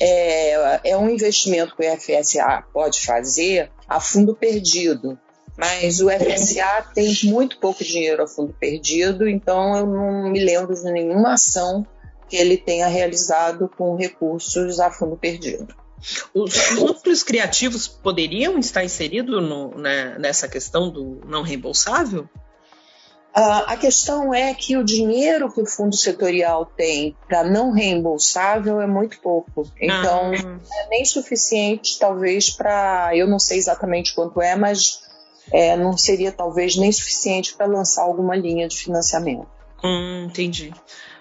é, 0.00 0.90
é 0.90 0.96
um 0.96 1.08
investimento 1.08 1.74
que 1.74 1.88
o 1.88 1.96
FSA 1.96 2.64
pode 2.72 3.00
fazer 3.00 3.70
a 3.88 3.98
fundo 4.00 4.36
perdido. 4.36 5.18
Mas 5.58 6.00
o 6.00 6.08
FSA 6.08 6.86
tem 6.94 7.12
muito 7.24 7.58
pouco 7.58 7.82
dinheiro 7.82 8.22
a 8.22 8.28
fundo 8.28 8.54
perdido, 8.60 9.28
então 9.28 9.76
eu 9.76 9.86
não 9.86 10.30
me 10.30 10.38
lembro 10.38 10.72
de 10.72 10.84
nenhuma 10.84 11.32
ação 11.32 11.84
que 12.28 12.36
ele 12.36 12.56
tenha 12.56 12.86
realizado 12.86 13.68
com 13.76 13.96
recursos 13.96 14.78
a 14.78 14.88
fundo 14.88 15.16
perdido. 15.16 15.74
Os 16.32 16.70
núcleos 16.76 17.24
criativos 17.24 17.88
poderiam 17.88 18.56
estar 18.60 18.84
inseridos 18.84 19.42
né, 19.76 20.16
nessa 20.16 20.46
questão 20.46 20.90
do 20.90 21.20
não 21.26 21.42
reembolsável? 21.42 22.28
Uh, 23.36 23.66
a 23.66 23.76
questão 23.76 24.32
é 24.32 24.54
que 24.54 24.76
o 24.76 24.84
dinheiro 24.84 25.52
que 25.52 25.60
o 25.60 25.66
fundo 25.66 25.96
setorial 25.96 26.66
tem 26.66 27.16
para 27.28 27.42
não 27.42 27.72
reembolsável 27.72 28.80
é 28.80 28.86
muito 28.86 29.20
pouco. 29.20 29.68
Então, 29.80 30.32
ah. 30.32 30.42
não 30.42 30.60
é 30.72 30.88
nem 30.88 31.04
suficiente, 31.04 31.98
talvez, 31.98 32.50
para. 32.50 33.10
Eu 33.14 33.26
não 33.26 33.38
sei 33.38 33.58
exatamente 33.58 34.14
quanto 34.14 34.40
é, 34.40 34.54
mas 34.56 35.07
é, 35.52 35.76
não 35.76 35.96
seria 35.96 36.32
talvez 36.32 36.76
nem 36.76 36.90
suficiente 36.92 37.54
para 37.54 37.66
lançar 37.66 38.02
alguma 38.02 38.36
linha 38.36 38.68
de 38.68 38.76
financiamento. 38.76 39.46
Hum, 39.82 40.26
entendi. 40.26 40.72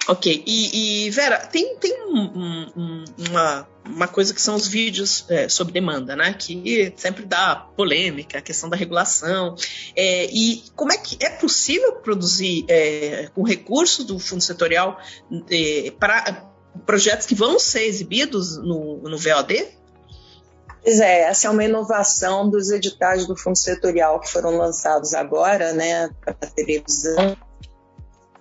Ok. 0.07 0.43
E, 0.47 1.05
e, 1.05 1.09
Vera, 1.09 1.37
tem, 1.45 1.75
tem 1.77 2.01
um, 2.07 2.71
um, 2.75 3.05
uma, 3.29 3.67
uma 3.85 4.07
coisa 4.07 4.33
que 4.33 4.41
são 4.41 4.55
os 4.55 4.65
vídeos 4.65 5.25
é, 5.29 5.49
sob 5.49 5.71
demanda, 5.71 6.15
né? 6.15 6.33
Que 6.33 6.93
sempre 6.95 7.25
dá 7.25 7.55
polêmica, 7.75 8.37
a 8.37 8.41
questão 8.41 8.69
da 8.69 8.77
regulação. 8.77 9.55
É, 9.95 10.25
e 10.31 10.63
como 10.75 10.93
é 10.93 10.97
que 10.97 11.17
é 11.19 11.29
possível 11.29 11.93
produzir 11.95 12.65
é, 12.69 13.29
com 13.35 13.43
recursos 13.43 14.05
do 14.05 14.17
fundo 14.17 14.41
setorial 14.41 14.97
é, 15.51 15.91
para 15.91 16.49
projetos 16.85 17.27
que 17.27 17.35
vão 17.35 17.59
ser 17.59 17.83
exibidos 17.83 18.57
no, 18.57 19.01
no 19.03 19.17
VOD? 19.17 19.76
Pois 20.87 21.01
é, 21.01 21.23
essa 21.23 21.47
é 21.47 21.49
uma 21.49 21.65
inovação 21.65 22.49
dos 22.49 22.71
editais 22.71 23.27
do 23.27 23.35
fundo 23.35 23.57
setorial 23.57 24.21
que 24.21 24.31
foram 24.31 24.55
lançados 24.55 25.13
agora, 25.13 25.73
né, 25.73 26.09
para 26.23 26.33
televisão. 26.55 27.35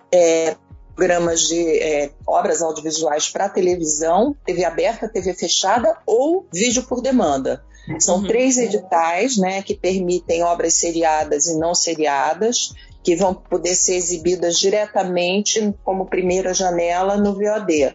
É, 0.09 0.55
programas 0.95 1.41
de 1.41 1.77
é, 1.77 2.09
obras 2.25 2.61
audiovisuais 2.61 3.27
para 3.27 3.49
televisão, 3.49 4.33
TV 4.45 4.63
aberta, 4.63 5.09
TV 5.09 5.33
fechada 5.33 5.97
ou 6.05 6.47
vídeo 6.49 6.83
por 6.83 7.01
demanda. 7.01 7.65
São 7.99 8.19
uhum. 8.19 8.27
três 8.27 8.57
editais 8.57 9.35
né, 9.35 9.61
que 9.61 9.75
permitem 9.75 10.41
obras 10.41 10.75
seriadas 10.75 11.47
e 11.47 11.59
não 11.59 11.75
seriadas, 11.75 12.73
que 13.03 13.13
vão 13.13 13.33
poder 13.33 13.75
ser 13.75 13.95
exibidas 13.95 14.57
diretamente 14.57 15.75
como 15.83 16.05
primeira 16.05 16.53
janela 16.53 17.17
no 17.17 17.33
VOD. 17.33 17.93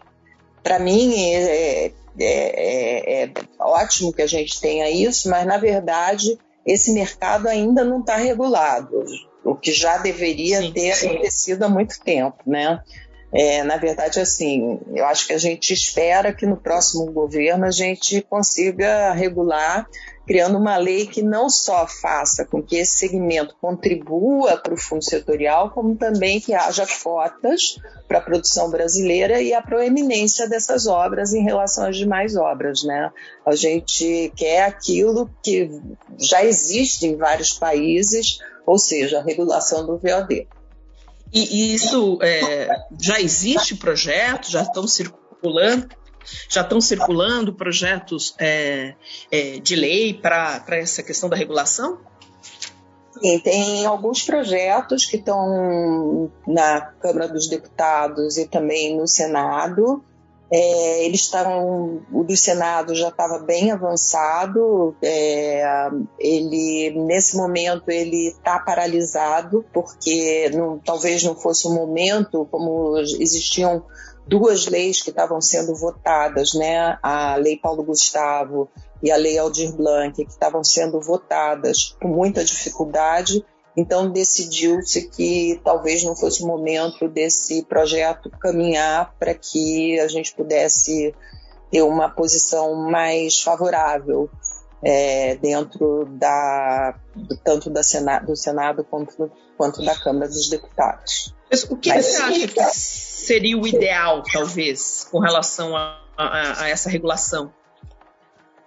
Para 0.61 0.77
mim, 0.77 1.15
é, 1.33 1.91
é, 2.19 3.23
é, 3.23 3.23
é, 3.23 3.31
ótimo 3.59 4.13
que 4.13 4.21
a 4.21 4.27
gente 4.27 4.59
tenha 4.61 4.89
isso, 4.89 5.29
mas 5.29 5.45
na 5.45 5.57
verdade 5.57 6.37
esse 6.65 6.93
mercado 6.93 7.47
ainda 7.47 7.83
não 7.83 7.99
está 7.99 8.15
regulado 8.15 9.03
o 9.43 9.55
que 9.55 9.73
já 9.73 9.97
deveria 9.97 10.61
sim, 10.61 10.71
ter 10.71 10.95
sim. 10.95 11.07
acontecido 11.09 11.63
há 11.63 11.69
muito 11.69 11.99
tempo, 11.99 12.37
né? 12.45 12.81
É, 13.33 13.63
na 13.63 13.77
verdade, 13.77 14.19
assim, 14.19 14.79
eu 14.93 15.05
acho 15.05 15.25
que 15.25 15.33
a 15.33 15.39
gente 15.39 15.73
espera 15.73 16.31
que 16.31 16.45
no 16.45 16.55
próximo 16.55 17.11
governo 17.11 17.65
a 17.65 17.71
gente 17.71 18.21
consiga 18.21 19.11
regular, 19.11 19.87
criando 20.27 20.57
uma 20.57 20.77
lei 20.77 21.07
que 21.07 21.23
não 21.23 21.49
só 21.49 21.87
faça 21.87 22.45
com 22.45 22.61
que 22.61 22.75
esse 22.75 22.95
segmento 22.97 23.55
contribua 23.59 24.55
para 24.57 24.75
o 24.75 24.77
fundo 24.77 25.03
setorial, 25.03 25.71
como 25.71 25.95
também 25.95 26.39
que 26.39 26.53
haja 26.53 26.85
cotas 27.03 27.79
para 28.07 28.19
a 28.19 28.21
produção 28.21 28.69
brasileira 28.69 29.41
e 29.41 29.51
a 29.51 29.63
proeminência 29.63 30.47
dessas 30.47 30.85
obras 30.85 31.33
em 31.33 31.43
relação 31.43 31.87
às 31.87 31.97
demais 31.97 32.35
obras, 32.35 32.83
né? 32.83 33.11
A 33.43 33.55
gente 33.55 34.31
quer 34.35 34.65
aquilo 34.65 35.27
que 35.41 35.71
já 36.19 36.45
existe 36.45 37.07
em 37.07 37.17
vários 37.17 37.51
países, 37.51 38.37
ou 38.63 38.77
seja, 38.77 39.19
a 39.19 39.23
regulação 39.23 39.87
do 39.87 39.97
VOD. 39.97 40.47
E, 41.33 41.73
isso 41.73 42.19
é, 42.21 42.67
já 43.01 43.19
existe 43.19 43.75
projeto, 43.75 44.51
já 44.51 44.61
estão 44.61 44.87
circulando, 44.87 45.89
já 46.47 46.61
estão 46.61 46.79
circulando 46.79 47.53
projetos 47.53 48.35
é, 48.39 48.93
é, 49.31 49.59
de 49.59 49.75
lei 49.75 50.13
para 50.13 50.63
essa 50.69 51.01
questão 51.01 51.27
da 51.27 51.35
regulação? 51.35 51.99
Sim, 53.19 53.39
tem 53.39 53.85
alguns 53.85 54.23
projetos 54.23 55.05
que 55.05 55.17
estão 55.17 56.31
na 56.47 56.81
Câmara 56.81 57.27
dos 57.27 57.47
Deputados 57.47 58.37
e 58.37 58.47
também 58.47 58.97
no 58.97 59.07
Senado. 59.07 60.03
É, 60.51 61.05
eles 61.05 61.21
estavam, 61.21 62.01
o 62.11 62.23
do 62.23 62.37
Senado 62.37 62.93
já 62.93 63.09
estava 63.09 63.39
bem 63.39 63.71
avançado. 63.71 64.95
É, 65.01 65.89
ele 66.19 66.93
nesse 67.05 67.35
momento 67.35 67.89
ele 67.89 68.29
está 68.29 68.59
paralisado 68.59 69.65
porque 69.73 70.49
não, 70.53 70.79
talvez 70.79 71.23
não 71.23 71.35
fosse 71.35 71.67
o 71.67 71.73
momento, 71.73 72.47
como 72.51 72.97
existiam 72.97 73.83
duas 74.27 74.67
leis 74.67 75.01
que 75.01 75.09
estavam 75.09 75.41
sendo 75.41 75.75
votadas, 75.75 76.53
né? 76.53 76.97
A 77.01 77.35
Lei 77.35 77.57
Paulo 77.57 77.83
Gustavo 77.83 78.69
e 79.01 79.11
a 79.11 79.17
Lei 79.17 79.37
Aldir 79.37 79.75
Blanc, 79.75 80.15
que 80.15 80.31
estavam 80.31 80.63
sendo 80.63 81.01
votadas 81.01 81.95
com 82.01 82.07
muita 82.07 82.43
dificuldade. 82.43 83.43
Então 83.75 84.09
decidiu-se 84.09 85.09
que 85.09 85.59
talvez 85.63 86.03
não 86.03 86.15
fosse 86.15 86.43
o 86.43 86.47
momento 86.47 87.07
desse 87.07 87.63
projeto 87.63 88.29
caminhar 88.29 89.15
para 89.19 89.33
que 89.33 89.99
a 89.99 90.07
gente 90.07 90.33
pudesse 90.35 91.13
ter 91.71 91.81
uma 91.81 92.07
posição 92.07 92.75
mais 92.75 93.41
favorável 93.41 94.29
é, 94.83 95.35
dentro 95.37 96.05
da 96.11 96.93
tanto 97.43 97.69
da 97.69 97.81
Senado, 97.81 98.27
do 98.27 98.35
Senado 98.35 98.83
quanto, 98.83 99.31
quanto 99.57 99.83
da 99.83 99.95
Câmara 99.95 100.27
dos 100.27 100.49
Deputados. 100.49 101.33
Mas 101.49 101.63
o 101.63 101.77
que 101.77 101.89
Mas, 101.89 102.05
você 102.05 102.21
acha 102.21 102.47
que 102.47 102.63
seria 102.75 103.57
o 103.57 103.65
ideal, 103.65 104.21
talvez, 104.31 105.07
com 105.09 105.19
relação 105.19 105.75
a, 105.75 105.99
a, 106.17 106.63
a 106.63 106.69
essa 106.69 106.89
regulação? 106.89 107.51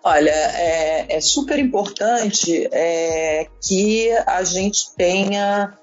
Olha, 0.09 0.31
é, 0.31 1.17
é 1.17 1.21
super 1.21 1.59
importante 1.59 2.69
é, 2.71 3.49
que 3.61 4.09
a 4.25 4.45
gente 4.45 4.95
tenha, 4.95 5.77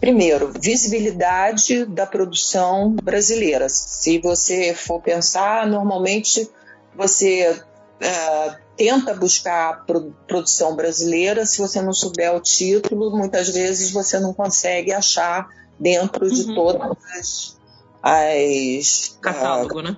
primeiro, 0.00 0.50
visibilidade 0.58 1.84
da 1.84 2.06
produção 2.06 2.96
brasileira. 3.02 3.68
Se 3.68 4.18
você 4.18 4.72
for 4.72 5.02
pensar, 5.02 5.66
normalmente 5.66 6.50
você 6.96 7.62
é, 8.00 8.56
tenta 8.78 9.12
buscar 9.12 9.84
produção 10.26 10.74
brasileira, 10.74 11.44
se 11.44 11.58
você 11.58 11.82
não 11.82 11.92
souber 11.92 12.34
o 12.34 12.40
título, 12.40 13.14
muitas 13.14 13.50
vezes 13.50 13.90
você 13.90 14.18
não 14.18 14.32
consegue 14.32 14.90
achar 14.90 15.50
dentro 15.78 16.30
de 16.30 16.48
uhum. 16.48 16.54
todas 16.54 16.96
as, 17.14 17.58
as 18.02 19.18
Catálogo, 19.20 19.80
uh, 19.80 19.82
né? 19.82 19.96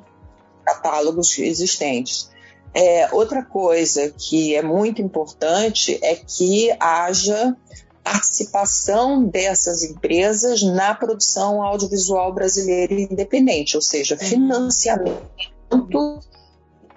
catálogos 0.66 1.38
existentes. 1.38 2.36
É, 2.74 3.08
outra 3.12 3.42
coisa 3.42 4.12
que 4.16 4.54
é 4.54 4.62
muito 4.62 5.02
importante 5.02 5.98
é 6.02 6.14
que 6.14 6.70
haja 6.78 7.56
participação 8.02 9.24
dessas 9.24 9.82
empresas 9.82 10.62
na 10.62 10.94
produção 10.94 11.62
audiovisual 11.62 12.32
brasileira 12.32 12.94
independente, 12.94 13.76
ou 13.76 13.82
seja, 13.82 14.14
uhum. 14.14 14.26
financiamento 14.26 15.28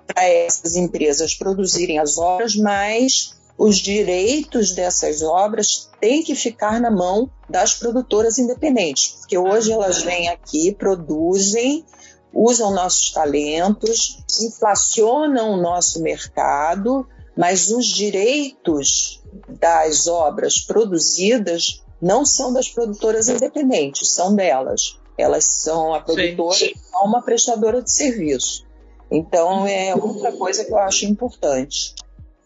para 0.07 0.25
essas 0.25 0.75
empresas 0.75 1.33
produzirem 1.33 1.99
as 1.99 2.17
obras, 2.17 2.55
mas 2.55 3.33
os 3.57 3.77
direitos 3.77 4.71
dessas 4.71 5.21
obras 5.21 5.89
têm 5.99 6.23
que 6.23 6.33
ficar 6.33 6.79
na 6.79 6.89
mão 6.89 7.29
das 7.49 7.73
produtoras 7.73 8.39
independentes, 8.39 9.15
porque 9.19 9.37
hoje 9.37 9.71
elas 9.71 10.01
vêm 10.01 10.29
aqui, 10.29 10.73
produzem, 10.73 11.85
usam 12.33 12.73
nossos 12.73 13.11
talentos, 13.11 14.23
inflacionam 14.41 15.53
o 15.53 15.61
nosso 15.61 16.01
mercado, 16.01 17.07
mas 17.35 17.69
os 17.69 17.85
direitos 17.85 19.21
das 19.47 20.07
obras 20.07 20.59
produzidas 20.59 21.83
não 22.01 22.25
são 22.25 22.51
das 22.51 22.67
produtoras 22.69 23.29
independentes, 23.29 24.11
são 24.11 24.35
delas. 24.35 24.97
Elas 25.17 25.45
são 25.45 25.93
a 25.93 25.99
produtora 25.99 26.57
Sim. 26.57 26.73
e 26.73 27.05
uma 27.05 27.21
prestadora 27.21 27.81
de 27.81 27.91
serviço. 27.91 28.65
Então 29.09 29.67
é 29.67 29.93
outra 29.93 30.31
coisa 30.31 30.65
que 30.65 30.71
eu 30.71 30.77
acho 30.79 31.05
importante. 31.05 31.93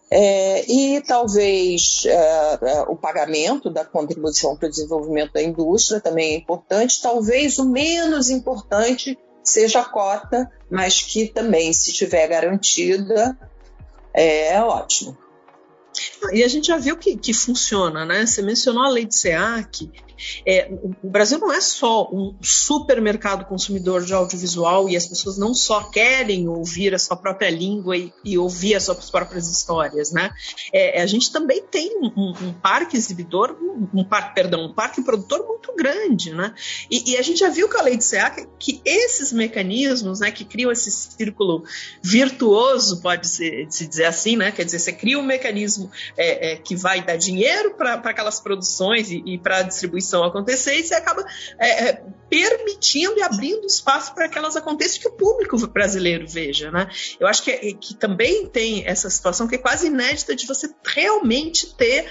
É, 0.08 0.70
e 0.70 1.00
talvez 1.00 2.04
é, 2.06 2.58
é, 2.62 2.80
o 2.82 2.94
pagamento 2.94 3.68
da 3.68 3.84
contribuição 3.84 4.56
para 4.56 4.68
o 4.68 4.70
desenvolvimento 4.70 5.32
da 5.32 5.42
indústria 5.42 6.00
também 6.00 6.34
é 6.34 6.36
importante. 6.36 7.00
Talvez 7.02 7.58
o 7.58 7.68
menos 7.68 8.28
importante 8.30 9.18
seja 9.50 9.84
cota, 9.84 10.50
mas 10.70 11.00
que 11.00 11.28
também, 11.28 11.72
se 11.72 11.90
estiver 11.90 12.26
garantida, 12.28 13.38
é 14.12 14.60
ótimo. 14.60 15.16
E 16.32 16.42
a 16.42 16.48
gente 16.48 16.66
já 16.66 16.76
viu 16.76 16.96
que, 16.96 17.16
que 17.16 17.32
funciona, 17.32 18.04
né? 18.04 18.26
Você 18.26 18.42
mencionou 18.42 18.82
a 18.82 18.88
lei 18.88 19.04
de 19.04 19.14
SEAC, 19.14 19.90
é, 20.44 20.70
o 21.02 21.08
Brasil 21.08 21.38
não 21.38 21.52
é 21.52 21.60
só 21.60 22.08
um 22.12 22.34
supermercado 22.40 23.44
consumidor 23.46 24.04
de 24.04 24.12
audiovisual 24.12 24.88
e 24.88 24.96
as 24.96 25.06
pessoas 25.06 25.36
não 25.36 25.54
só 25.54 25.82
querem 25.84 26.48
ouvir 26.48 26.94
a 26.94 26.98
sua 26.98 27.16
própria 27.16 27.50
língua 27.50 27.96
e, 27.96 28.12
e 28.24 28.38
ouvir 28.38 28.74
as 28.74 28.84
suas 28.84 29.10
próprias 29.10 29.48
histórias, 29.48 30.12
né? 30.12 30.30
É, 30.72 31.00
a 31.00 31.06
gente 31.06 31.30
também 31.30 31.62
tem 31.62 31.98
um, 32.00 32.30
um 32.40 32.52
parque 32.52 32.96
exibidor, 32.96 33.56
um, 33.60 34.00
um, 34.00 34.04
parque, 34.04 34.34
perdão, 34.34 34.66
um 34.66 34.74
parque 34.74 35.02
produtor 35.02 35.46
muito 35.46 35.74
grande, 35.74 36.32
né? 36.32 36.54
E, 36.90 37.12
e, 37.12 37.16
a 37.16 37.22
gente 37.22 37.40
já 37.40 37.48
viu 37.48 37.68
com 37.68 37.78
a 37.78 37.82
lei 37.82 37.96
de 37.96 38.04
SEAC 38.04 38.46
que 38.58 38.80
esses 38.84 39.32
mecanismos, 39.32 40.20
né, 40.20 40.30
que 40.30 40.44
criam 40.44 40.70
esse 40.70 40.90
círculo 40.90 41.64
virtuoso, 42.02 43.00
pode 43.00 43.28
se, 43.28 43.66
se 43.68 43.86
dizer 43.86 44.06
assim, 44.06 44.36
né? 44.36 44.50
Quer 44.50 44.64
dizer, 44.64 44.78
você 44.78 44.92
cria 44.92 45.18
um 45.18 45.22
mecanismo 45.22 45.90
é, 46.16 46.52
é 46.52 46.56
que 46.56 46.74
vai 46.74 47.04
dar 47.04 47.16
dinheiro 47.16 47.74
para 47.74 47.94
aquelas 47.94 48.40
produções 48.40 49.10
e, 49.10 49.22
e 49.26 49.38
para 49.38 49.58
a 49.58 49.62
distribuição 49.62 50.05
destruição 50.06 50.24
acontecer 50.24 50.74
e 50.76 50.84
você 50.84 50.94
acaba 50.94 51.24
é, 51.58 51.88
é, 51.88 52.02
permitindo 52.30 53.18
e 53.18 53.22
abrindo 53.22 53.66
espaço 53.66 54.14
para 54.14 54.28
que 54.28 54.38
elas 54.38 54.56
aconteçam 54.56 55.00
que 55.00 55.08
o 55.08 55.12
público 55.12 55.58
brasileiro 55.66 56.26
veja, 56.26 56.70
né? 56.70 56.88
Eu 57.18 57.26
acho 57.26 57.42
que, 57.42 57.50
é, 57.50 57.58
que 57.74 57.94
também 57.94 58.46
tem 58.46 58.86
essa 58.86 59.10
situação 59.10 59.46
que 59.46 59.56
é 59.56 59.58
quase 59.58 59.88
inédita 59.88 60.34
de 60.34 60.46
você 60.46 60.72
realmente 60.84 61.74
ter 61.74 62.10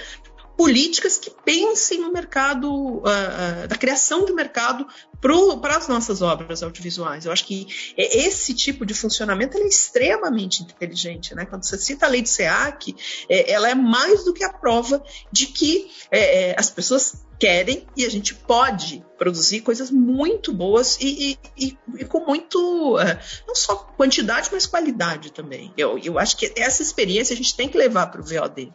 políticas 0.56 1.18
que 1.18 1.30
pensem 1.30 2.00
no 2.00 2.12
mercado, 2.12 2.98
uh, 2.98 3.68
da 3.68 3.76
criação 3.76 4.24
de 4.24 4.32
mercado 4.32 4.86
para 5.60 5.76
as 5.76 5.88
nossas 5.88 6.22
obras 6.22 6.62
audiovisuais. 6.62 7.26
Eu 7.26 7.32
acho 7.32 7.44
que 7.44 7.66
esse 7.96 8.54
tipo 8.54 8.84
de 8.84 8.94
funcionamento 8.94 9.56
é 9.58 9.62
extremamente 9.62 10.62
inteligente. 10.62 11.34
Né? 11.34 11.44
Quando 11.44 11.64
você 11.64 11.76
cita 11.78 12.06
a 12.06 12.08
lei 12.08 12.22
de 12.22 12.28
SEAC, 12.28 12.94
é, 13.28 13.50
ela 13.50 13.68
é 13.68 13.74
mais 13.74 14.24
do 14.24 14.32
que 14.32 14.44
a 14.44 14.52
prova 14.52 15.02
de 15.32 15.46
que 15.46 15.90
é, 16.10 16.50
é, 16.50 16.56
as 16.58 16.70
pessoas 16.70 17.26
querem 17.38 17.86
e 17.96 18.04
a 18.04 18.10
gente 18.10 18.34
pode 18.34 19.04
produzir 19.18 19.60
coisas 19.60 19.90
muito 19.90 20.52
boas 20.52 20.96
e, 21.00 21.38
e, 21.56 21.66
e, 21.66 21.78
e 21.98 22.04
com 22.04 22.24
muito, 22.24 22.96
uh, 22.96 23.18
não 23.46 23.54
só 23.54 23.74
quantidade, 23.76 24.48
mas 24.52 24.66
qualidade 24.66 25.32
também. 25.32 25.72
Eu, 25.76 25.98
eu 25.98 26.18
acho 26.18 26.36
que 26.36 26.52
essa 26.56 26.82
experiência 26.82 27.34
a 27.34 27.36
gente 27.36 27.54
tem 27.54 27.68
que 27.68 27.76
levar 27.76 28.06
para 28.06 28.20
o 28.20 28.24
VOD. 28.24 28.72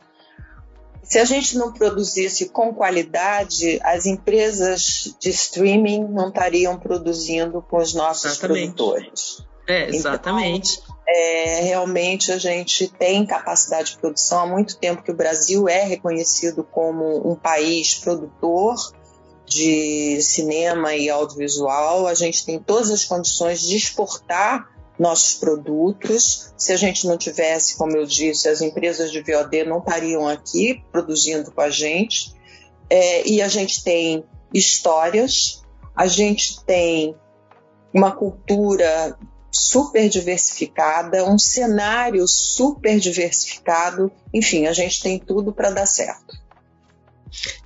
Se 1.04 1.20
a 1.20 1.26
gente 1.26 1.58
não 1.58 1.74
produzisse 1.74 2.50
com 2.50 2.74
qualidade, 2.74 3.80
as 3.84 4.06
empresas 4.06 5.16
de 5.20 5.30
streaming 5.30 6.08
não 6.08 6.30
estariam 6.30 6.78
produzindo 6.78 7.62
com 7.62 7.78
os 7.78 7.94
nossos 7.94 8.32
exatamente. 8.32 8.74
produtores. 8.74 9.44
É, 9.68 9.90
exatamente. 9.90 10.80
Então, 10.82 10.96
é, 11.08 11.62
realmente 11.62 12.32
a 12.32 12.38
gente 12.38 12.88
tem 12.88 13.26
capacidade 13.26 13.92
de 13.92 13.98
produção 13.98 14.42
há 14.42 14.46
muito 14.46 14.78
tempo 14.78 15.04
que 15.04 15.12
o 15.12 15.16
Brasil 15.16 15.68
é 15.68 15.84
reconhecido 15.84 16.64
como 16.64 17.30
um 17.30 17.36
país 17.36 17.96
produtor 17.96 18.76
de 19.46 20.22
cinema 20.22 20.96
e 20.96 21.10
audiovisual. 21.10 22.08
A 22.08 22.14
gente 22.14 22.46
tem 22.46 22.60
todas 22.60 22.90
as 22.90 23.04
condições 23.04 23.62
de 23.62 23.76
exportar 23.76 24.70
nossos 25.02 25.34
produtos. 25.34 26.54
Se 26.56 26.72
a 26.72 26.78
gente 26.78 27.08
não 27.08 27.18
tivesse, 27.18 27.76
como 27.76 27.98
eu 27.98 28.06
disse, 28.06 28.48
as 28.48 28.62
empresas 28.62 29.12
de 29.12 29.22
VOD 29.22 29.64
não 29.64 29.80
estariam 29.80 30.28
aqui 30.28 30.84
produzindo 30.92 31.52
com 31.52 31.62
a 31.62 31.72
gente. 31.72 32.36
É, 32.88 33.28
e 33.28 33.42
a 33.42 33.48
gente 33.48 33.84
tem 33.84 34.24
histórias, 34.54 35.64
a 35.96 36.06
gente 36.06 36.64
tem 36.66 37.16
uma 37.92 38.12
cultura 38.12 39.18
super 39.50 40.08
diversificada, 40.08 41.28
um 41.28 41.40
cenário 41.40 42.28
super 42.28 43.00
diversificado. 43.00 44.12
Enfim, 44.32 44.68
a 44.68 44.74
gente 44.74 45.02
tem 45.02 45.18
tudo 45.18 45.52
para 45.52 45.72
dar 45.72 45.88
certo. 45.88 46.41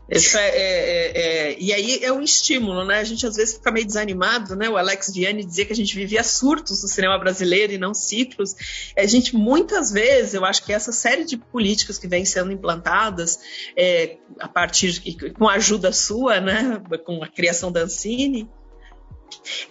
Isso 0.09 0.37
é, 0.37 0.49
é, 0.49 1.17
é, 1.17 1.57
e 1.59 1.73
aí 1.73 2.03
é 2.03 2.13
um 2.13 2.21
estímulo, 2.21 2.85
né? 2.85 2.99
A 2.99 3.03
gente 3.03 3.25
às 3.25 3.35
vezes 3.35 3.55
fica 3.55 3.71
meio 3.71 3.85
desanimado, 3.85 4.55
né? 4.55 4.69
O 4.69 4.77
Alex 4.77 5.11
Vianney 5.13 5.43
dizia 5.43 5.65
que 5.65 5.73
a 5.73 5.75
gente 5.75 5.95
vivia 5.95 6.23
surtos 6.23 6.83
no 6.83 6.87
cinema 6.87 7.17
brasileiro 7.17 7.73
e 7.73 7.77
não 7.77 7.93
ciclos. 7.93 8.55
A 8.95 9.05
gente, 9.07 9.35
muitas 9.35 9.91
vezes, 9.91 10.35
eu 10.35 10.45
acho 10.45 10.63
que 10.63 10.71
essa 10.71 10.91
série 10.91 11.25
de 11.25 11.37
políticas 11.37 11.97
que 11.97 12.07
vem 12.07 12.23
sendo 12.23 12.51
implantadas 12.51 13.39
é, 13.75 14.17
a 14.39 14.47
partir, 14.47 15.01
com 15.33 15.49
a 15.49 15.53
ajuda 15.53 15.91
sua, 15.91 16.39
né? 16.39 16.81
Com 17.03 17.23
a 17.23 17.27
criação 17.27 17.71
da 17.71 17.81
Ancine, 17.81 18.47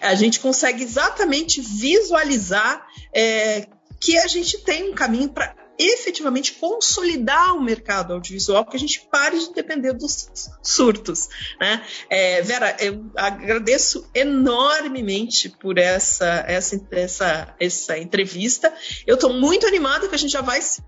a 0.01 0.15
gente 0.15 0.41
consegue 0.41 0.83
exatamente 0.83 1.61
visualizar 1.61 2.85
é, 3.13 3.67
que 3.99 4.17
a 4.17 4.27
gente 4.27 4.57
tem 4.59 4.91
um 4.91 4.93
caminho 4.93 5.29
para 5.29 5.55
efetivamente 5.77 6.53
consolidar 6.53 7.55
o 7.55 7.61
mercado 7.61 8.13
audiovisual, 8.13 8.65
que 8.65 8.75
a 8.75 8.79
gente 8.79 9.07
pare 9.11 9.37
de 9.39 9.53
depender 9.53 9.93
dos 9.93 10.29
surtos. 10.61 11.29
Né? 11.59 11.85
É, 12.09 12.41
Vera, 12.41 12.75
eu 12.79 13.05
agradeço 13.15 14.09
enormemente 14.13 15.49
por 15.49 15.77
essa, 15.77 16.43
essa, 16.47 16.87
essa, 16.91 17.55
essa 17.59 17.97
entrevista. 17.97 18.73
Eu 19.05 19.15
estou 19.15 19.33
muito 19.33 19.67
animada 19.67 20.07
que 20.07 20.15
a 20.15 20.19
gente 20.19 20.31
já 20.31 20.41
vai 20.41 20.61
se 20.61 20.81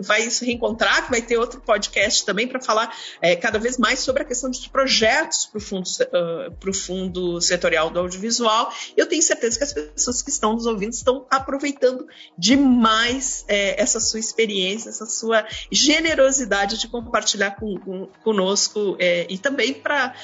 vai 0.00 0.28
se 0.30 0.44
reencontrar, 0.44 1.04
que 1.04 1.10
vai 1.10 1.22
ter 1.22 1.36
outro 1.36 1.60
podcast 1.60 2.24
também 2.24 2.46
para 2.46 2.60
falar 2.60 2.94
é, 3.20 3.34
cada 3.34 3.58
vez 3.58 3.78
mais 3.78 4.00
sobre 4.00 4.22
a 4.22 4.24
questão 4.24 4.50
dos 4.50 4.66
projetos 4.66 5.46
para 5.46 5.58
o 5.58 5.60
fundo, 5.60 5.86
uh, 5.86 6.72
fundo 6.72 7.40
setorial 7.40 7.90
do 7.90 7.98
audiovisual. 7.98 8.72
Eu 8.96 9.06
tenho 9.06 9.22
certeza 9.22 9.58
que 9.58 9.64
as 9.64 9.72
pessoas 9.72 10.22
que 10.22 10.30
estão 10.30 10.52
nos 10.52 10.66
ouvindo 10.66 10.92
estão 10.92 11.26
aproveitando 11.30 12.06
demais 12.38 13.44
é, 13.48 13.80
essa 13.80 14.00
sua 14.00 14.20
experiência, 14.20 14.88
essa 14.88 15.06
sua 15.06 15.46
generosidade 15.70 16.78
de 16.78 16.88
compartilhar 16.88 17.52
com, 17.52 17.78
com, 17.80 18.06
conosco 18.22 18.96
é, 18.98 19.26
e 19.28 19.38
também 19.38 19.72
para 19.74 20.14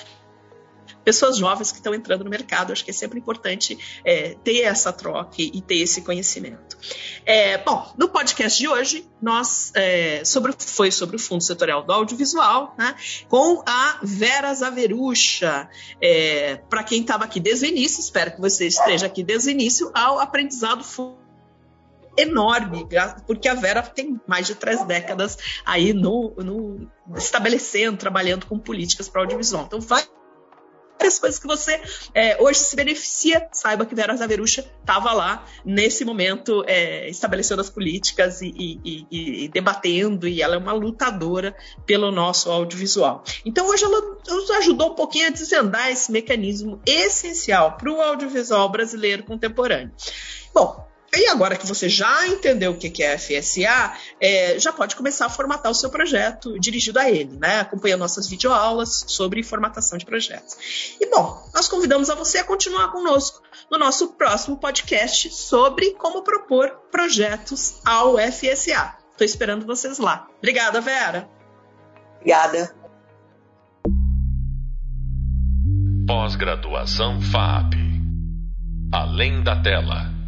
pessoas 1.04 1.36
jovens 1.36 1.70
que 1.70 1.78
estão 1.78 1.94
entrando 1.94 2.24
no 2.24 2.30
mercado. 2.30 2.72
Acho 2.72 2.84
que 2.84 2.90
é 2.90 2.94
sempre 2.94 3.18
importante 3.18 3.78
é, 4.04 4.36
ter 4.42 4.62
essa 4.62 4.92
troca 4.92 5.36
e 5.38 5.60
ter 5.60 5.76
esse 5.76 6.02
conhecimento. 6.02 6.76
É, 7.24 7.58
bom, 7.58 7.92
no 7.96 8.08
podcast 8.08 8.58
de 8.58 8.68
hoje, 8.68 9.08
nós 9.20 9.72
é, 9.74 10.24
sobre, 10.24 10.52
foi 10.58 10.90
sobre 10.90 11.16
o 11.16 11.18
Fundo 11.18 11.42
Setorial 11.42 11.82
do 11.82 11.92
Audiovisual, 11.92 12.74
né, 12.78 12.94
com 13.28 13.62
a 13.66 13.98
Vera 14.02 14.52
Zaverucha. 14.54 15.68
É, 16.00 16.56
Para 16.68 16.82
quem 16.82 17.00
estava 17.00 17.24
aqui 17.24 17.40
desde 17.40 17.66
o 17.66 17.68
início, 17.68 18.00
espero 18.00 18.32
que 18.32 18.40
você 18.40 18.66
esteja 18.66 19.06
aqui 19.06 19.22
desde 19.22 19.48
o 19.48 19.52
início, 19.52 19.90
ao 19.94 20.18
aprendizado 20.18 20.84
enorme, 22.16 22.86
porque 23.26 23.48
a 23.48 23.54
Vera 23.54 23.82
tem 23.82 24.20
mais 24.26 24.46
de 24.46 24.54
três 24.54 24.84
décadas 24.84 25.38
aí 25.64 25.92
no, 25.92 26.34
no 26.36 26.90
estabelecendo, 27.16 27.96
trabalhando 27.96 28.46
com 28.46 28.58
políticas 28.58 29.08
para 29.08 29.22
audiovisual. 29.22 29.64
Então 29.64 29.80
vai 29.80 30.04
várias 31.02 31.18
coisas 31.18 31.38
que 31.40 31.46
você 31.46 31.80
é, 32.14 32.40
hoje 32.40 32.60
se 32.60 32.76
beneficia. 32.76 33.48
Saiba 33.52 33.84
que 33.84 33.94
Vera 33.94 34.16
Zaverucha 34.16 34.64
estava 34.80 35.12
lá 35.12 35.44
nesse 35.64 36.04
momento 36.04 36.64
é, 36.66 37.08
estabelecendo 37.08 37.60
as 37.60 37.68
políticas 37.68 38.40
e, 38.40 38.54
e, 38.56 39.06
e, 39.10 39.44
e, 39.44 39.48
debatendo, 39.48 40.28
e 40.28 40.40
ela 40.40 40.54
é 40.54 40.58
uma 40.58 40.72
lutadora 40.72 41.56
pelo 41.84 42.12
nosso 42.12 42.50
audiovisual. 42.50 43.24
Então 43.44 43.68
hoje 43.68 43.84
ela 43.84 44.00
nos 44.28 44.50
ajudou 44.52 44.92
um 44.92 44.94
pouquinho 44.94 45.26
a 45.26 45.30
desvendar 45.30 45.90
esse 45.90 46.12
mecanismo 46.12 46.80
essencial 46.86 47.76
para 47.76 47.90
o 47.90 48.00
audiovisual 48.00 48.68
brasileiro 48.68 49.24
contemporâneo. 49.24 49.90
Bom, 50.54 50.91
e 51.14 51.28
agora 51.28 51.56
que 51.56 51.66
você 51.66 51.90
já 51.90 52.26
entendeu 52.26 52.72
o 52.72 52.76
que 52.76 53.02
é 53.02 53.18
FSA, 53.18 53.92
é, 54.18 54.58
já 54.58 54.72
pode 54.72 54.96
começar 54.96 55.26
a 55.26 55.28
formatar 55.28 55.70
o 55.70 55.74
seu 55.74 55.90
projeto 55.90 56.58
dirigido 56.58 56.98
a 56.98 57.10
ele, 57.10 57.36
né? 57.36 57.60
Acompanhando 57.60 58.00
nossas 58.00 58.28
videoaulas 58.28 59.04
sobre 59.08 59.42
formatação 59.42 59.98
de 59.98 60.06
projetos. 60.06 60.56
E 60.98 61.10
bom, 61.10 61.46
nós 61.52 61.68
convidamos 61.68 62.08
a 62.08 62.14
você 62.14 62.38
a 62.38 62.44
continuar 62.44 62.88
conosco 62.92 63.42
no 63.70 63.78
nosso 63.78 64.14
próximo 64.14 64.56
podcast 64.56 65.30
sobre 65.34 65.90
como 65.92 66.22
propor 66.22 66.70
projetos 66.90 67.74
ao 67.84 68.16
FSA. 68.16 68.96
Estou 69.10 69.24
esperando 69.26 69.66
vocês 69.66 69.98
lá. 69.98 70.26
Obrigada, 70.38 70.80
Vera. 70.80 71.28
Obrigada. 72.16 72.74
Pós-graduação 76.06 77.20
FAP. 77.20 77.74
Além 78.90 79.42
da 79.42 79.60
tela. 79.62 80.21